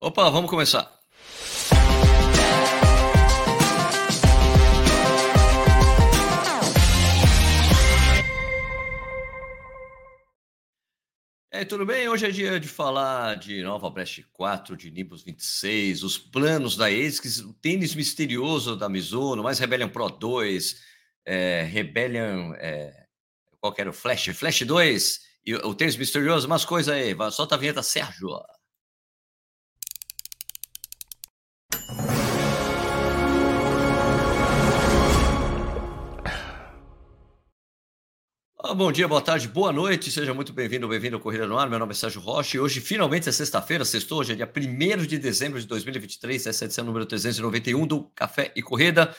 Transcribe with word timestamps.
Opa, 0.00 0.30
vamos 0.30 0.48
começar. 0.48 0.96
E 11.52 11.56
aí, 11.56 11.64
tudo 11.64 11.84
bem? 11.84 12.08
Hoje 12.08 12.26
é 12.26 12.30
dia 12.30 12.60
de 12.60 12.68
falar 12.68 13.34
de 13.36 13.60
Nova 13.64 13.90
Blast 13.90 14.22
4, 14.32 14.76
de 14.76 14.88
Nimbus 14.92 15.24
26, 15.24 16.04
os 16.04 16.16
planos 16.16 16.76
da 16.76 16.86
ASICS, 16.86 17.40
o 17.40 17.52
tênis 17.54 17.92
misterioso 17.92 18.76
da 18.76 18.88
Mizuno, 18.88 19.42
mais 19.42 19.58
Rebellion 19.58 19.88
Pro 19.88 20.08
2, 20.08 20.80
é, 21.24 21.62
Rebellion... 21.62 22.54
É, 22.54 23.06
qual 23.60 23.72
que 23.72 23.80
era 23.80 23.90
o 23.90 23.92
Flash? 23.92 24.28
Flash 24.28 24.62
2 24.62 25.20
e 25.44 25.56
o 25.56 25.74
tênis 25.74 25.96
misterioso, 25.96 26.46
umas 26.46 26.64
coisas 26.64 26.94
aí. 26.94 27.16
Solta 27.32 27.56
a 27.56 27.58
vinheta, 27.58 27.82
Sérgio. 27.82 28.28
Bom 38.78 38.92
dia, 38.92 39.08
boa 39.08 39.20
tarde, 39.20 39.48
boa 39.48 39.72
noite, 39.72 40.08
seja 40.08 40.32
muito 40.32 40.52
bem-vindo, 40.52 40.86
bem-vindo 40.86 41.16
ao 41.16 41.20
Corrida 41.20 41.48
no 41.48 41.58
Ar. 41.58 41.68
Meu 41.68 41.80
nome 41.80 41.90
é 41.90 41.94
Sérgio 41.96 42.20
Rocha 42.20 42.56
e 42.56 42.60
hoje, 42.60 42.80
finalmente, 42.80 43.28
é 43.28 43.32
sexta-feira, 43.32 43.84
sextou, 43.84 44.20
hoje 44.20 44.34
é 44.34 44.36
dia 44.36 44.48
1 44.48 45.04
de 45.04 45.18
dezembro 45.18 45.60
de 45.60 45.66
2023, 45.66 46.46
essa 46.46 46.62
é 46.62 46.64
a 46.64 46.66
edição 46.66 46.84
número 46.84 47.04
391 47.04 47.84
do 47.88 48.04
Café 48.14 48.52
e 48.54 48.62
Corrida. 48.62 49.12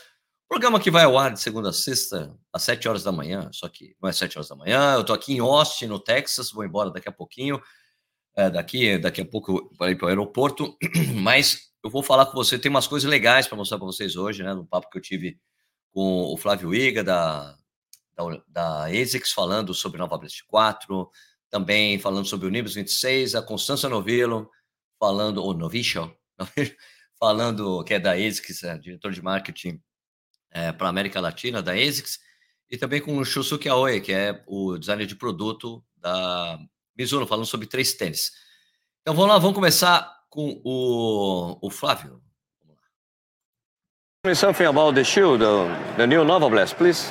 Programa 0.48 0.80
que 0.80 0.90
vai 0.90 1.04
ao 1.04 1.18
ar 1.18 1.34
de 1.34 1.42
segunda 1.42 1.72
a 1.72 1.74
sexta, 1.74 2.34
às 2.54 2.64
7 2.64 2.88
horas 2.88 3.04
da 3.04 3.12
manhã, 3.12 3.50
só 3.52 3.68
que 3.68 3.98
não 4.02 4.08
é 4.08 4.14
7 4.14 4.38
horas 4.38 4.48
da 4.48 4.56
manhã. 4.56 4.94
Eu 4.94 5.04
tô 5.04 5.12
aqui 5.12 5.34
em 5.34 5.40
Austin, 5.40 5.88
no 5.88 6.00
Texas, 6.00 6.52
vou 6.52 6.64
embora 6.64 6.90
daqui 6.90 7.10
a 7.10 7.12
pouquinho. 7.12 7.62
É, 8.38 8.50
daqui, 8.50 8.98
daqui 8.98 9.20
a 9.20 9.26
pouco 9.26 9.70
para 9.78 9.92
ir 9.92 9.98
para 9.98 10.06
o 10.06 10.08
aeroporto, 10.08 10.78
mas 11.22 11.70
eu 11.84 11.90
vou 11.90 12.02
falar 12.02 12.28
com 12.28 12.34
você. 12.34 12.58
Tem 12.58 12.70
umas 12.70 12.88
coisas 12.88 13.10
legais 13.10 13.46
para 13.46 13.58
mostrar 13.58 13.78
para 13.78 13.88
vocês 13.88 14.16
hoje, 14.16 14.42
né? 14.42 14.54
No 14.54 14.66
papo 14.66 14.90
que 14.90 14.98
eu 14.98 15.02
tive 15.02 15.38
com 15.92 16.34
o 16.34 16.38
Flávio 16.38 16.74
Iga, 16.74 17.04
da 17.04 17.60
da, 18.20 18.44
da 18.48 18.86
ASICS 18.86 19.32
falando 19.32 19.74
sobre 19.74 19.98
Nova 19.98 20.18
Blast 20.18 20.44
4, 20.48 21.10
também 21.50 21.98
falando 22.00 22.26
sobre 22.26 22.48
o 22.48 22.50
Nimbus 22.50 22.76
26, 22.76 23.36
a 23.36 23.42
Constança 23.42 23.88
Novillo 23.88 24.50
falando, 25.00 25.44
ou 25.44 25.54
Novicio, 25.54 26.14
falando, 27.18 27.84
que 27.84 27.94
é 27.94 28.00
da 28.00 28.14
ASICS, 28.14 28.64
é, 28.64 28.78
diretor 28.78 29.12
de 29.12 29.22
marketing 29.22 29.82
é, 30.52 30.72
para 30.72 30.88
a 30.88 30.90
América 30.90 31.22
Latina 31.22 31.62
da 31.62 31.74
ASICS, 31.74 32.20
e 32.70 32.78
também 32.78 33.02
com 33.02 33.18
o 33.18 33.26
Shusuke 33.26 33.70
Aoi, 33.70 34.02
que 34.02 34.12
é 34.12 34.44
o 34.46 34.78
designer 34.78 35.08
de 35.08 35.16
produto 35.16 35.84
da 35.96 36.60
Mizuno, 36.96 37.26
falando 37.26 37.46
sobre 37.46 37.66
três 37.66 37.94
tênis. 37.94 38.32
Então 39.02 39.16
vamos 39.16 39.30
lá, 39.30 39.40
vamos 39.40 39.56
começar 39.56 40.20
com 40.30 40.62
o, 40.64 41.58
o 41.62 41.70
Flávio. 41.70 42.22
Something 44.36 44.66
about 44.66 44.96
the 44.96 45.04
shoe, 45.04 45.38
the, 45.38 45.96
the 45.96 46.06
new 46.06 46.26
Nova 46.26 46.50
Blast, 46.50 46.76
please. 46.76 47.10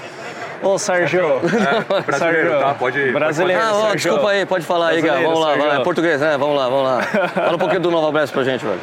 Ô, 0.63 0.79
Sérgio. 0.79 1.41
É, 1.45 2.03
brasileiro, 2.03 2.49
Sérgio. 2.49 2.61
tá? 2.61 2.75
Pode, 2.75 3.13
brasileiro. 3.13 3.63
Pode 3.63 3.75
ah, 3.75 3.89
ó, 3.91 3.95
desculpa 3.95 4.31
aí, 4.31 4.47
pode 4.47 4.65
falar 4.65 4.89
aí, 4.89 5.03
Gá. 5.03 5.15
Vamos 5.15 5.41
lá, 5.41 5.57
vai, 5.57 5.81
é 5.81 5.85
português, 5.85 6.21
né? 6.21 6.37
Vamos 6.37 6.57
lá, 6.57 6.69
vamos 6.69 6.85
lá. 6.85 7.03
Fala 7.35 7.55
um 7.55 7.59
pouquinho 7.59 7.81
do 7.81 7.91
Nova 7.91 8.11
Blast 8.11 8.33
pra 8.33 8.43
gente, 8.43 8.65
velho. 8.65 8.81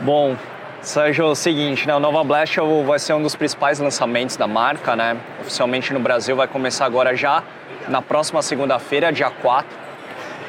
Bom, 0.00 0.36
Sérgio, 0.80 1.26
é 1.26 1.28
o 1.30 1.34
seguinte, 1.34 1.86
né? 1.86 1.94
O 1.94 2.00
Nova 2.00 2.24
Blast 2.24 2.58
vai 2.86 2.98
ser 2.98 3.12
um 3.12 3.22
dos 3.22 3.34
principais 3.36 3.78
lançamentos 3.78 4.36
da 4.36 4.46
marca, 4.46 4.96
né? 4.96 5.16
Oficialmente 5.40 5.92
no 5.92 6.00
Brasil 6.00 6.34
vai 6.34 6.46
começar 6.46 6.86
agora 6.86 7.14
já 7.14 7.42
na 7.88 8.00
próxima 8.00 8.40
segunda-feira, 8.42 9.12
dia 9.12 9.30
4. 9.30 9.88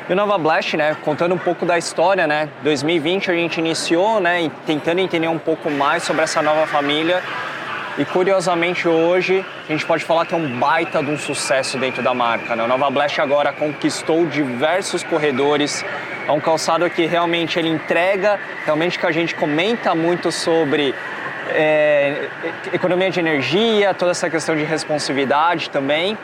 E 0.09 0.13
o 0.13 0.15
Nova 0.15 0.37
Blast, 0.37 0.75
né, 0.75 0.97
contando 1.03 1.35
um 1.35 1.37
pouco 1.37 1.65
da 1.65 1.77
história, 1.77 2.25
né? 2.25 2.49
2020 2.63 3.29
a 3.29 3.33
gente 3.33 3.59
iniciou, 3.59 4.19
né, 4.19 4.49
tentando 4.65 4.99
entender 4.99 5.27
um 5.27 5.37
pouco 5.37 5.69
mais 5.69 6.01
sobre 6.03 6.23
essa 6.23 6.41
nova 6.41 6.65
família 6.65 7.21
e 7.97 8.05
curiosamente 8.05 8.87
hoje 8.87 9.45
a 9.67 9.71
gente 9.71 9.85
pode 9.85 10.03
falar 10.03 10.25
que 10.25 10.33
é 10.33 10.37
um 10.37 10.59
baita 10.59 11.03
de 11.03 11.11
um 11.11 11.17
sucesso 11.17 11.77
dentro 11.77 12.01
da 12.01 12.13
marca. 12.13 12.55
Né? 12.55 12.63
O 12.63 12.67
Nova 12.67 12.89
Blast 12.89 13.19
agora 13.19 13.51
conquistou 13.51 14.25
diversos 14.25 15.03
corredores. 15.03 15.83
É 16.27 16.31
um 16.31 16.39
calçado 16.39 16.89
que 16.89 17.05
realmente 17.05 17.57
ele 17.57 17.69
entrega, 17.69 18.39
realmente 18.65 18.97
que 18.97 19.05
a 19.05 19.11
gente 19.11 19.35
comenta 19.35 19.93
muito 19.95 20.31
sobre 20.31 20.93
é, 21.49 22.29
economia 22.71 23.09
de 23.09 23.19
energia, 23.19 23.93
toda 23.93 24.11
essa 24.11 24.29
questão 24.29 24.55
de 24.55 24.63
responsividade 24.63 25.69
também. 25.69 26.17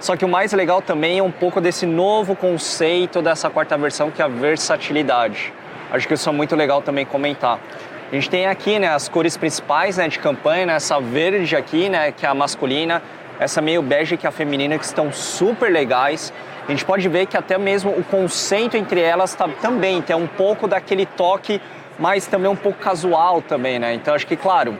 Só 0.00 0.16
que 0.16 0.24
o 0.24 0.28
mais 0.28 0.52
legal 0.52 0.80
também 0.80 1.18
é 1.18 1.22
um 1.22 1.30
pouco 1.30 1.60
desse 1.60 1.84
novo 1.84 2.36
conceito 2.36 3.20
dessa 3.20 3.50
quarta 3.50 3.76
versão 3.76 4.10
que 4.10 4.22
é 4.22 4.24
a 4.24 4.28
versatilidade. 4.28 5.52
Acho 5.90 6.06
que 6.06 6.14
isso 6.14 6.28
é 6.28 6.32
muito 6.32 6.54
legal 6.54 6.80
também 6.82 7.04
comentar. 7.04 7.58
A 8.10 8.14
gente 8.14 8.30
tem 8.30 8.46
aqui 8.46 8.78
né, 8.78 8.88
as 8.88 9.06
cores 9.06 9.36
principais 9.36 9.98
né, 9.98 10.08
de 10.08 10.18
campanha, 10.18 10.64
né, 10.64 10.74
essa 10.74 10.98
verde 10.98 11.54
aqui, 11.54 11.90
né, 11.90 12.10
que 12.10 12.24
é 12.24 12.28
a 12.28 12.32
masculina, 12.32 13.02
essa 13.38 13.60
meio 13.60 13.82
bege 13.82 14.16
que 14.16 14.24
é 14.24 14.30
a 14.30 14.32
feminina, 14.32 14.78
que 14.78 14.84
estão 14.84 15.12
super 15.12 15.70
legais. 15.70 16.32
A 16.66 16.70
gente 16.70 16.86
pode 16.86 17.06
ver 17.06 17.26
que 17.26 17.36
até 17.36 17.58
mesmo 17.58 17.90
o 17.90 18.02
conceito 18.02 18.78
entre 18.78 19.00
elas 19.00 19.34
tá, 19.34 19.46
também 19.60 20.00
tem 20.00 20.16
um 20.16 20.26
pouco 20.26 20.66
daquele 20.66 21.04
toque, 21.04 21.60
mas 21.98 22.26
também 22.26 22.50
um 22.50 22.56
pouco 22.56 22.78
casual 22.78 23.42
também, 23.42 23.78
né? 23.78 23.92
Então 23.92 24.14
acho 24.14 24.26
que, 24.26 24.36
claro, 24.36 24.78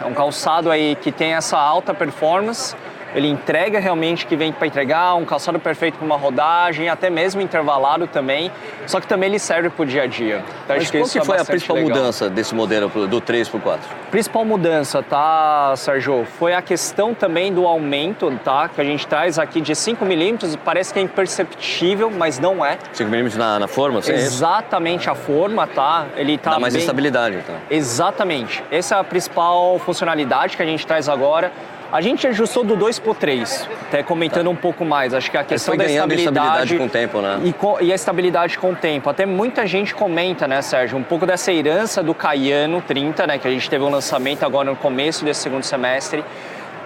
é 0.00 0.04
um 0.04 0.12
calçado 0.12 0.68
aí 0.68 0.96
que 0.96 1.12
tem 1.12 1.34
essa 1.34 1.56
alta 1.56 1.94
performance, 1.94 2.74
ele 3.14 3.28
entrega 3.28 3.78
realmente 3.78 4.24
o 4.24 4.28
que 4.28 4.36
vem 4.36 4.52
para 4.52 4.66
entregar, 4.66 5.14
um 5.14 5.24
calçado 5.24 5.58
perfeito 5.58 5.98
para 5.98 6.04
uma 6.04 6.16
rodagem, 6.16 6.88
até 6.88 7.08
mesmo 7.08 7.40
intervalado 7.40 8.06
também, 8.06 8.50
só 8.86 9.00
que 9.00 9.06
também 9.06 9.28
ele 9.28 9.38
serve 9.38 9.70
para 9.70 9.82
o 9.82 9.86
dia 9.86 10.02
a 10.02 10.06
dia. 10.06 10.44
Então, 10.64 10.76
Mas 10.76 10.90
qual 10.90 11.08
que 11.08 11.18
é 11.18 11.24
foi 11.24 11.38
a 11.38 11.44
principal 11.44 11.76
legal. 11.76 11.96
mudança 11.96 12.28
desse 12.28 12.54
modelo 12.54 12.88
do 13.06 13.20
3 13.20 13.48
para 13.48 13.58
o 13.58 13.60
4? 13.60 13.88
Principal 14.10 14.44
mudança, 14.44 15.02
tá, 15.02 15.74
Sérgio? 15.76 16.26
Foi 16.38 16.54
a 16.54 16.62
questão 16.62 17.14
também 17.14 17.52
do 17.52 17.66
aumento, 17.66 18.30
tá? 18.44 18.68
Que 18.68 18.80
a 18.80 18.84
gente 18.84 19.06
traz 19.06 19.38
aqui 19.38 19.60
de 19.60 19.74
5 19.74 20.04
milímetros, 20.04 20.56
parece 20.56 20.92
que 20.92 20.98
é 20.98 21.02
imperceptível, 21.02 22.10
mas 22.10 22.38
não 22.38 22.64
é. 22.64 22.78
5 22.92 23.10
milímetros 23.10 23.38
na, 23.38 23.58
na 23.58 23.68
forma? 23.68 24.02
Sim, 24.02 24.12
Exatamente 24.12 25.08
a 25.08 25.14
forma, 25.14 25.66
tá? 25.66 26.06
Ele 26.16 26.36
tá 26.38 26.52
Dá 26.52 26.58
mais 26.58 26.74
bem... 26.74 26.80
estabilidade, 26.80 27.36
então. 27.36 27.56
Exatamente. 27.70 28.62
Essa 28.70 28.96
é 28.96 29.00
a 29.00 29.04
principal 29.04 29.78
funcionalidade 29.78 30.56
que 30.56 30.62
a 30.62 30.66
gente 30.66 30.86
traz 30.86 31.08
agora. 31.08 31.52
A 31.94 32.00
gente 32.00 32.26
ajustou 32.26 32.64
do 32.64 32.74
2 32.74 32.98
para 32.98 33.14
3, 33.14 33.68
até 33.82 34.02
comentando 34.02 34.46
tá. 34.46 34.50
um 34.50 34.56
pouco 34.56 34.84
mais. 34.84 35.14
Acho 35.14 35.30
que 35.30 35.38
a 35.38 35.44
questão 35.44 35.76
da 35.76 35.84
estabilidade, 35.84 36.74
estabilidade 36.74 36.76
com 36.76 36.86
o 36.86 36.88
tempo, 36.88 37.20
né? 37.20 37.38
E, 37.44 37.84
e, 37.84 37.92
a 37.92 37.94
estabilidade 37.94 38.58
com 38.58 38.72
o 38.72 38.74
tempo. 38.74 39.08
Até 39.08 39.24
muita 39.24 39.64
gente 39.64 39.94
comenta, 39.94 40.48
né, 40.48 40.60
Sérgio, 40.60 40.98
um 40.98 41.04
pouco 41.04 41.24
dessa 41.24 41.52
herança 41.52 42.02
do 42.02 42.12
Caiano 42.12 42.82
30, 42.82 43.28
né, 43.28 43.38
que 43.38 43.46
a 43.46 43.50
gente 43.52 43.70
teve 43.70 43.84
um 43.84 43.90
lançamento 43.90 44.42
agora 44.42 44.68
no 44.68 44.74
começo 44.74 45.24
desse 45.24 45.42
segundo 45.42 45.62
semestre. 45.62 46.24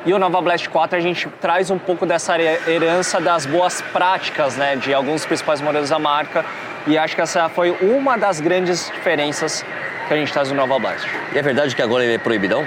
E 0.05 0.13
o 0.13 0.19
Nova 0.19 0.43
Blast 0.43 0.69
4 0.69 0.99
a 0.99 1.01
gente 1.01 1.27
traz 1.41 1.71
um 1.71 1.79
pouco 1.79 2.05
dessa 2.05 2.39
herança 2.39 3.19
das 3.19 3.47
boas 3.47 3.81
práticas, 3.81 4.59
né, 4.59 4.77
de 4.77 4.93
alguns 4.93 5.23
dos 5.23 5.27
principais 5.27 5.63
modelos 5.63 5.89
da 5.89 5.99
marca. 5.99 6.45
E 6.87 6.99
acho 6.99 7.15
que 7.15 7.23
essa 7.23 7.49
foi 7.49 7.71
uma 7.81 8.19
das 8.19 8.41
grandes 8.41 8.93
diferenças 8.95 9.65
que 10.07 10.13
a 10.13 10.17
gente 10.19 10.31
traz 10.31 10.51
no 10.51 10.55
Nova 10.55 10.79
Blast. 10.79 11.09
E 11.33 11.39
é 11.39 11.41
verdade 11.41 11.75
que 11.75 11.81
agora 11.81 12.05
ele 12.05 12.17
é 12.17 12.19
proibidão? 12.19 12.67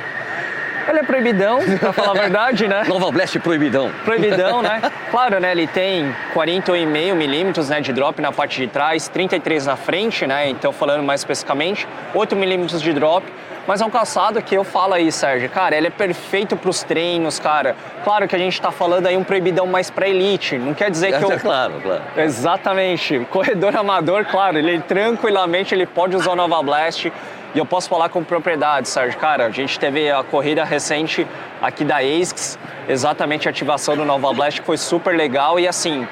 Ele 0.91 0.99
é 0.99 1.03
proibidão, 1.03 1.59
pra 1.79 1.93
falar 1.93 2.11
a 2.11 2.21
verdade, 2.21 2.67
né? 2.67 2.83
Nova 2.85 3.09
Blast 3.11 3.39
proibidão. 3.39 3.89
Proibidão, 4.03 4.61
né? 4.61 4.81
Claro, 5.09 5.39
né? 5.39 5.51
Ele 5.51 5.67
tem 5.67 6.13
41,5 6.33 7.13
milímetros 7.15 7.69
né, 7.69 7.81
de 7.81 7.91
drop 7.91 8.21
na 8.21 8.31
parte 8.31 8.61
de 8.61 8.67
trás, 8.67 9.09
33 9.09 9.65
na 9.65 9.75
frente, 9.75 10.25
né? 10.25 10.47
Então, 10.49 10.71
falando 10.71 11.03
mais 11.03 11.21
especificamente, 11.21 11.87
8 12.13 12.35
milímetros 12.35 12.81
de 12.81 12.93
drop. 12.93 13.25
Mas 13.67 13.79
é 13.79 13.85
um 13.85 13.89
calçado 13.89 14.41
que 14.41 14.55
eu 14.55 14.63
falo 14.63 14.93
aí, 14.93 15.11
Sérgio, 15.11 15.49
cara, 15.49 15.75
ele 15.75 15.87
é 15.87 15.91
perfeito 15.91 16.57
para 16.57 16.69
os 16.69 16.81
treinos, 16.81 17.39
cara. 17.39 17.75
Claro 18.03 18.27
que 18.27 18.35
a 18.35 18.39
gente 18.39 18.53
está 18.53 18.71
falando 18.71 19.05
aí 19.05 19.15
um 19.15 19.23
proibidão 19.23 19.67
mais 19.67 19.89
para 19.89 20.07
elite, 20.07 20.57
não 20.57 20.73
quer 20.73 20.89
dizer 20.89 21.17
que 21.17 21.23
eu... 21.23 21.31
É 21.31 21.37
claro, 21.37 21.73
claro. 21.81 22.01
Exatamente. 22.17 23.19
Corredor 23.29 23.75
amador, 23.75 24.25
claro, 24.25 24.57
ele 24.57 24.79
tranquilamente 24.79 25.75
ele 25.75 25.85
pode 25.85 26.15
usar 26.15 26.31
o 26.31 26.35
Nova 26.35 26.61
Blast 26.63 27.11
e 27.53 27.59
eu 27.59 27.65
posso 27.65 27.89
falar 27.89 28.09
com 28.09 28.23
propriedade, 28.23 28.87
Sérgio. 28.87 29.19
Cara, 29.19 29.45
a 29.45 29.51
gente 29.51 29.79
teve 29.79 30.09
a 30.09 30.23
corrida 30.23 30.63
recente 30.63 31.27
aqui 31.61 31.83
da 31.83 31.97
ASICS, 31.97 32.57
exatamente 32.87 33.47
a 33.47 33.51
ativação 33.51 33.95
do 33.95 34.05
Nova 34.05 34.33
Blast, 34.33 34.61
que 34.61 34.65
foi 34.65 34.77
super 34.77 35.15
legal. 35.15 35.59
E 35.59 35.67
assim, 35.67 36.07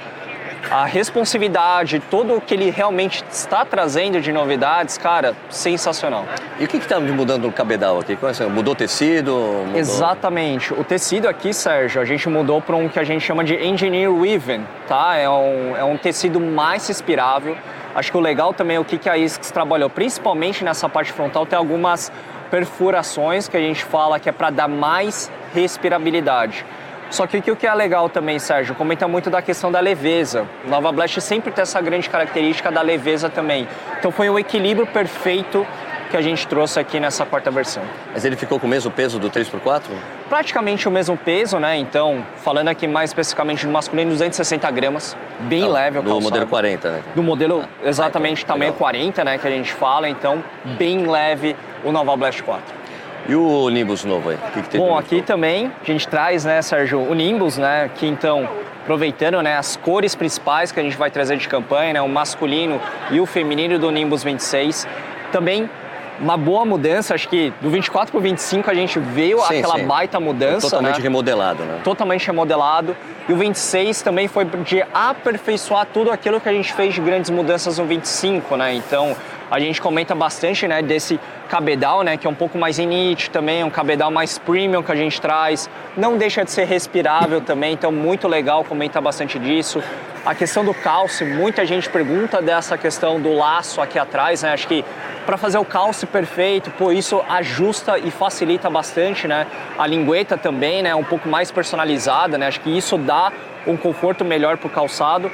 a 0.69 0.85
responsividade, 0.85 2.01
tudo 2.11 2.35
o 2.35 2.41
que 2.41 2.53
ele 2.53 2.69
realmente 2.69 3.23
está 3.31 3.63
trazendo 3.63 4.19
de 4.19 4.31
novidades, 4.31 4.97
cara, 4.97 5.33
sensacional. 5.49 6.25
E 6.59 6.65
o 6.65 6.67
que 6.67 6.77
está 6.77 6.99
mudando 6.99 7.43
no 7.43 7.51
cabedal 7.51 7.99
aqui? 7.99 8.17
É 8.39 8.45
mudou 8.47 8.73
o 8.73 8.75
tecido? 8.75 9.31
Mudou... 9.31 9.77
Exatamente. 9.77 10.73
O 10.73 10.83
tecido 10.83 11.27
aqui, 11.27 11.53
Sérgio, 11.53 12.01
a 12.01 12.05
gente 12.05 12.27
mudou 12.27 12.61
para 12.61 12.75
um 12.75 12.89
que 12.89 12.99
a 12.99 13.03
gente 13.03 13.21
chama 13.21 13.43
de 13.43 13.55
Engineer 13.55 14.13
Weaving, 14.13 14.65
tá? 14.87 15.15
É 15.15 15.29
um, 15.29 15.77
é 15.77 15.83
um 15.83 15.97
tecido 15.97 16.39
mais 16.39 16.87
respirável 16.87 17.57
Acho 17.95 18.11
que 18.11 18.17
o 18.17 18.21
legal 18.21 18.53
também 18.53 18.77
é 18.77 18.79
o 18.79 18.85
que, 18.85 18.97
que 18.97 19.09
a 19.09 19.17
ISCS 19.17 19.51
trabalhou, 19.51 19.89
principalmente 19.89 20.63
nessa 20.63 20.87
parte 20.87 21.11
frontal, 21.11 21.45
tem 21.45 21.57
algumas 21.57 22.11
perfurações 22.51 23.47
que 23.47 23.57
a 23.57 23.59
gente 23.59 23.83
fala 23.83 24.19
que 24.19 24.29
é 24.29 24.31
para 24.31 24.49
dar 24.49 24.67
mais 24.67 25.31
respirabilidade. 25.53 26.65
Só 27.09 27.25
que 27.25 27.37
o 27.49 27.55
que 27.55 27.65
é 27.65 27.73
legal 27.73 28.07
também, 28.07 28.37
Sérgio, 28.37 28.75
comenta 28.75 29.07
muito 29.07 29.31
da 29.31 29.41
questão 29.41 29.71
da 29.71 29.79
leveza. 29.79 30.45
Nova 30.65 30.91
Blast 30.91 31.19
sempre 31.21 31.51
tem 31.51 31.63
essa 31.63 31.81
grande 31.81 32.07
característica 32.07 32.71
da 32.71 32.83
leveza 32.83 33.29
também. 33.29 33.67
Então 33.97 34.11
foi 34.11 34.29
um 34.29 34.37
equilíbrio 34.37 34.85
perfeito 34.85 35.65
que 36.09 36.17
a 36.17 36.21
gente 36.21 36.47
trouxe 36.47 36.79
aqui 36.79 36.99
nessa 36.99 37.25
quarta 37.25 37.51
versão. 37.51 37.83
Mas 38.13 38.25
ele 38.25 38.35
ficou 38.35 38.59
com 38.59 38.65
o 38.67 38.69
mesmo 38.69 38.89
peso 38.91 39.19
do 39.19 39.29
3x4? 39.29 39.83
Praticamente 40.27 40.87
o 40.87 40.91
mesmo 40.91 41.15
peso, 41.15 41.59
né? 41.59 41.77
Então, 41.77 42.25
falando 42.37 42.67
aqui 42.69 42.87
mais 42.87 43.11
especificamente 43.11 43.65
do 43.65 43.71
masculino, 43.71 44.09
260 44.11 44.69
gramas, 44.71 45.15
bem 45.41 45.61
Não, 45.61 45.71
leve 45.71 45.99
o 45.99 46.01
Do 46.01 46.09
calçado. 46.09 46.23
modelo 46.23 46.47
40, 46.47 46.89
né? 46.91 47.01
Do 47.15 47.23
modelo 47.23 47.63
exatamente 47.83 48.43
Ah, 48.43 48.47
tamanho 48.47 48.71
legal. 48.71 48.79
40, 48.79 49.23
né, 49.23 49.37
que 49.37 49.47
a 49.47 49.51
gente 49.51 49.71
fala, 49.73 50.09
então 50.09 50.43
bem 50.77 51.05
leve 51.05 51.55
o 51.83 51.91
Nova 51.91 52.15
Blast 52.17 52.41
4. 52.43 52.79
E 53.27 53.35
o 53.35 53.69
Nimbus 53.69 54.03
novo 54.05 54.29
aí? 54.29 54.35
O 54.35 54.51
que, 54.53 54.61
que 54.63 54.69
tem 54.69 54.81
Bom, 54.81 54.97
aqui 54.97 55.15
novo? 55.15 55.27
também 55.27 55.71
a 55.81 55.85
gente 55.85 56.07
traz, 56.07 56.45
né, 56.45 56.61
Sérgio, 56.63 56.99
o 56.99 57.13
Nimbus, 57.13 57.57
né, 57.59 57.89
que 57.95 58.07
então, 58.07 58.49
aproveitando, 58.81 59.39
né, 59.43 59.55
as 59.57 59.75
cores 59.77 60.15
principais 60.15 60.71
que 60.71 60.79
a 60.79 60.83
gente 60.83 60.97
vai 60.97 61.11
trazer 61.11 61.37
de 61.37 61.47
campanha, 61.47 61.93
né, 61.93 62.01
o 62.01 62.09
masculino 62.09 62.81
e 63.11 63.19
o 63.19 63.25
feminino 63.27 63.77
do 63.77 63.91
Nimbus 63.91 64.23
26, 64.23 64.87
também 65.31 65.69
uma 66.19 66.37
boa 66.37 66.65
mudança, 66.65 67.13
acho 67.13 67.27
que 67.29 67.53
do 67.61 67.69
24 67.69 68.11
para 68.11 68.19
o 68.19 68.21
25 68.21 68.69
a 68.69 68.73
gente 68.73 68.99
veio 68.99 69.39
Sim, 69.41 69.59
aquela 69.59 69.77
sim. 69.77 69.85
baita 69.85 70.19
mudança, 70.19 70.69
Totalmente 70.69 70.97
né? 70.97 71.03
remodelado, 71.03 71.63
né? 71.63 71.79
totalmente 71.83 72.27
remodelado. 72.27 72.95
E 73.27 73.33
o 73.33 73.37
26 73.37 74.01
também 74.01 74.27
foi 74.27 74.45
de 74.45 74.83
aperfeiçoar 74.93 75.87
tudo 75.93 76.11
aquilo 76.11 76.39
que 76.41 76.49
a 76.49 76.53
gente 76.53 76.73
fez 76.73 76.93
de 76.95 77.01
grandes 77.01 77.29
mudanças 77.29 77.77
no 77.77 77.85
25, 77.85 78.55
né? 78.57 78.73
Então 78.73 79.15
a 79.49 79.59
gente 79.59 79.81
comenta 79.81 80.13
bastante, 80.13 80.67
né, 80.67 80.81
desse 80.81 81.19
cabedal, 81.47 82.03
né, 82.03 82.17
que 82.17 82.27
é 82.27 82.29
um 82.29 82.35
pouco 82.35 82.57
mais 82.57 82.77
init 82.77 83.29
também, 83.31 83.63
um 83.63 83.69
cabedal 83.69 84.11
mais 84.11 84.37
premium 84.37 84.83
que 84.83 84.91
a 84.91 84.95
gente 84.95 85.19
traz. 85.19 85.69
Não 85.97 86.17
deixa 86.17 86.43
de 86.43 86.51
ser 86.51 86.65
respirável 86.65 87.41
também, 87.41 87.73
então 87.73 87.91
muito 87.91 88.27
legal, 88.27 88.63
comenta 88.63 89.01
bastante 89.01 89.39
disso. 89.39 89.81
A 90.25 90.35
questão 90.35 90.65
do 90.65 90.73
calce, 90.73 91.23
muita 91.23 91.65
gente 91.65 91.89
pergunta 91.89 92.41
dessa 92.41 92.77
questão 92.77 93.19
do 93.19 93.33
laço 93.33 93.81
aqui 93.81 93.97
atrás, 93.97 94.43
né? 94.43 94.51
Acho 94.51 94.67
que 94.67 94.83
para 95.25 95.37
fazer 95.37 95.57
o 95.57 95.65
calce 95.65 96.05
perfeito, 96.05 96.69
pô, 96.71 96.91
isso 96.91 97.23
ajusta 97.29 97.97
e 97.97 98.11
facilita 98.11 98.69
bastante, 98.69 99.27
né? 99.27 99.47
A 99.77 99.87
lingueta 99.87 100.37
também, 100.37 100.83
né, 100.83 100.93
um 100.93 101.03
pouco 101.03 101.29
mais 101.29 101.51
personalizada, 101.51 102.37
né? 102.37 102.47
Acho 102.47 102.59
que 102.59 102.77
isso 102.77 102.97
dá 102.97 103.31
um 103.65 103.77
conforto 103.77 104.25
melhor 104.25 104.57
pro 104.57 104.69
calçado. 104.69 105.31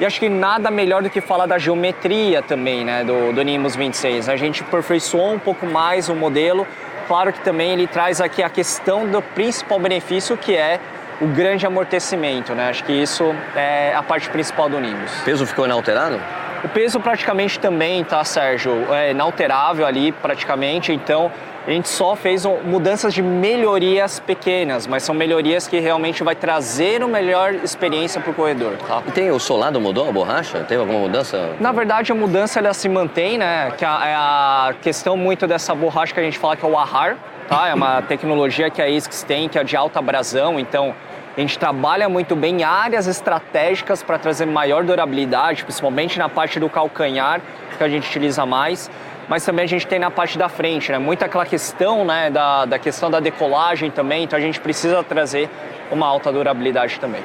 E 0.00 0.06
acho 0.06 0.20
que 0.20 0.28
nada 0.28 0.70
melhor 0.70 1.02
do 1.02 1.10
que 1.10 1.20
falar 1.20 1.46
da 1.46 1.58
geometria 1.58 2.40
também, 2.40 2.84
né, 2.84 3.02
do, 3.02 3.32
do 3.32 3.42
Nimbus 3.42 3.74
26. 3.74 4.28
A 4.28 4.36
gente 4.36 4.62
aperfeiçoou 4.62 5.32
um 5.32 5.38
pouco 5.38 5.66
mais 5.66 6.08
o 6.08 6.14
modelo. 6.14 6.66
Claro 7.08 7.32
que 7.32 7.40
também 7.40 7.72
ele 7.72 7.86
traz 7.86 8.20
aqui 8.20 8.42
a 8.42 8.48
questão 8.48 9.06
do 9.08 9.20
principal 9.20 9.80
benefício, 9.80 10.36
que 10.36 10.54
é 10.54 10.78
o 11.20 11.26
grande 11.26 11.66
amortecimento, 11.66 12.54
né? 12.54 12.68
Acho 12.68 12.84
que 12.84 12.92
isso 12.92 13.34
é 13.56 13.92
a 13.92 14.02
parte 14.02 14.30
principal 14.30 14.68
do 14.68 14.78
Nimbus. 14.78 15.20
O 15.20 15.24
peso 15.24 15.44
ficou 15.44 15.64
inalterado? 15.64 16.20
O 16.62 16.68
peso 16.68 17.00
praticamente 17.00 17.58
também, 17.58 18.04
tá, 18.04 18.22
Sérgio? 18.22 18.92
É 18.92 19.10
inalterável 19.10 19.84
ali 19.84 20.12
praticamente, 20.12 20.92
então 20.92 21.32
a 21.68 21.70
gente 21.70 21.90
só 21.90 22.16
fez 22.16 22.46
mudanças 22.64 23.12
de 23.12 23.20
melhorias 23.20 24.18
pequenas, 24.18 24.86
mas 24.86 25.02
são 25.02 25.14
melhorias 25.14 25.68
que 25.68 25.78
realmente 25.78 26.24
vai 26.24 26.34
trazer 26.34 27.04
uma 27.04 27.18
melhor 27.18 27.56
experiência 27.56 28.22
para 28.22 28.30
o 28.30 28.34
corredor, 28.34 28.78
tá? 28.78 29.02
E 29.06 29.10
tem 29.10 29.30
o 29.30 29.38
solado 29.38 29.78
mudou 29.78 30.08
a 30.08 30.12
borracha? 30.12 30.60
Teve 30.60 30.80
alguma 30.80 31.00
mudança? 31.00 31.50
Na 31.60 31.70
verdade, 31.70 32.10
a 32.10 32.14
mudança 32.14 32.58
ela 32.58 32.72
se 32.72 32.88
mantém, 32.88 33.36
né? 33.36 33.70
Que 33.76 33.84
a, 33.84 34.06
é 34.06 34.14
a 34.14 34.74
questão 34.80 35.14
muito 35.14 35.46
dessa 35.46 35.74
borracha 35.74 36.14
que 36.14 36.20
a 36.20 36.22
gente 36.22 36.38
fala 36.38 36.56
que 36.56 36.64
é 36.64 36.68
o 36.68 36.78
AHAR, 36.78 37.18
tá? 37.46 37.68
É 37.68 37.74
uma 37.74 38.00
tecnologia 38.00 38.70
que 38.70 38.80
a 38.80 38.86
ASICS 38.86 39.22
tem, 39.24 39.46
que 39.46 39.58
é 39.58 39.62
de 39.62 39.76
alta 39.76 39.98
abrasão, 39.98 40.58
então 40.58 40.94
a 41.36 41.40
gente 41.40 41.58
trabalha 41.58 42.08
muito 42.08 42.34
bem 42.34 42.62
em 42.62 42.64
áreas 42.64 43.06
estratégicas 43.06 44.02
para 44.02 44.18
trazer 44.18 44.46
maior 44.46 44.84
durabilidade, 44.84 45.64
principalmente 45.64 46.18
na 46.18 46.30
parte 46.30 46.58
do 46.58 46.70
calcanhar, 46.70 47.42
que 47.76 47.84
a 47.84 47.88
gente 47.90 48.08
utiliza 48.08 48.46
mais. 48.46 48.90
Mas 49.28 49.44
também 49.44 49.64
a 49.64 49.68
gente 49.68 49.86
tem 49.86 49.98
na 49.98 50.10
parte 50.10 50.38
da 50.38 50.48
frente, 50.48 50.90
né? 50.90 50.98
Muita 50.98 51.26
aquela 51.26 51.44
questão, 51.44 52.04
né? 52.04 52.30
Da, 52.30 52.64
da 52.64 52.78
questão 52.78 53.10
da 53.10 53.20
decolagem 53.20 53.90
também, 53.90 54.24
então 54.24 54.38
a 54.38 54.42
gente 54.42 54.58
precisa 54.58 55.04
trazer 55.04 55.50
uma 55.90 56.06
alta 56.06 56.32
durabilidade 56.32 56.98
também. 56.98 57.22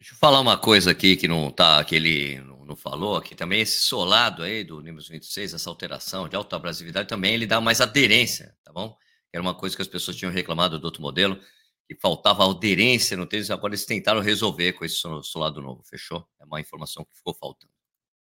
Deixa 0.00 0.14
eu 0.14 0.18
falar 0.18 0.40
uma 0.40 0.58
coisa 0.58 0.90
aqui 0.90 1.16
que 1.16 1.28
não 1.28 1.48
tá, 1.48 1.84
que 1.84 1.94
ele 1.94 2.40
não, 2.40 2.74
falou 2.74 3.16
aqui 3.16 3.36
também, 3.36 3.60
esse 3.60 3.80
solado 3.84 4.42
aí 4.42 4.64
do 4.64 4.80
Nimbus 4.80 5.06
26, 5.06 5.54
essa 5.54 5.70
alteração 5.70 6.28
de 6.28 6.34
alta 6.34 6.56
abrasividade 6.56 7.06
também, 7.06 7.34
ele 7.34 7.46
dá 7.46 7.60
mais 7.60 7.80
aderência, 7.80 8.52
tá 8.64 8.72
bom? 8.72 8.96
Era 9.32 9.42
uma 9.42 9.54
coisa 9.54 9.76
que 9.76 9.82
as 9.82 9.86
pessoas 9.86 10.16
tinham 10.16 10.32
reclamado 10.32 10.78
do 10.78 10.84
outro 10.84 11.02
modelo, 11.02 11.38
que 11.86 11.94
faltava 12.00 12.48
aderência 12.50 13.16
no 13.16 13.26
tênis, 13.26 13.50
agora 13.50 13.74
eles 13.74 13.84
tentaram 13.84 14.20
resolver 14.20 14.72
com 14.72 14.84
esse 14.84 14.96
so- 14.96 15.22
solado 15.22 15.60
novo, 15.60 15.82
fechou? 15.84 16.26
É 16.40 16.44
uma 16.44 16.60
informação 16.60 17.04
que 17.04 17.14
ficou 17.14 17.34
faltando. 17.34 17.71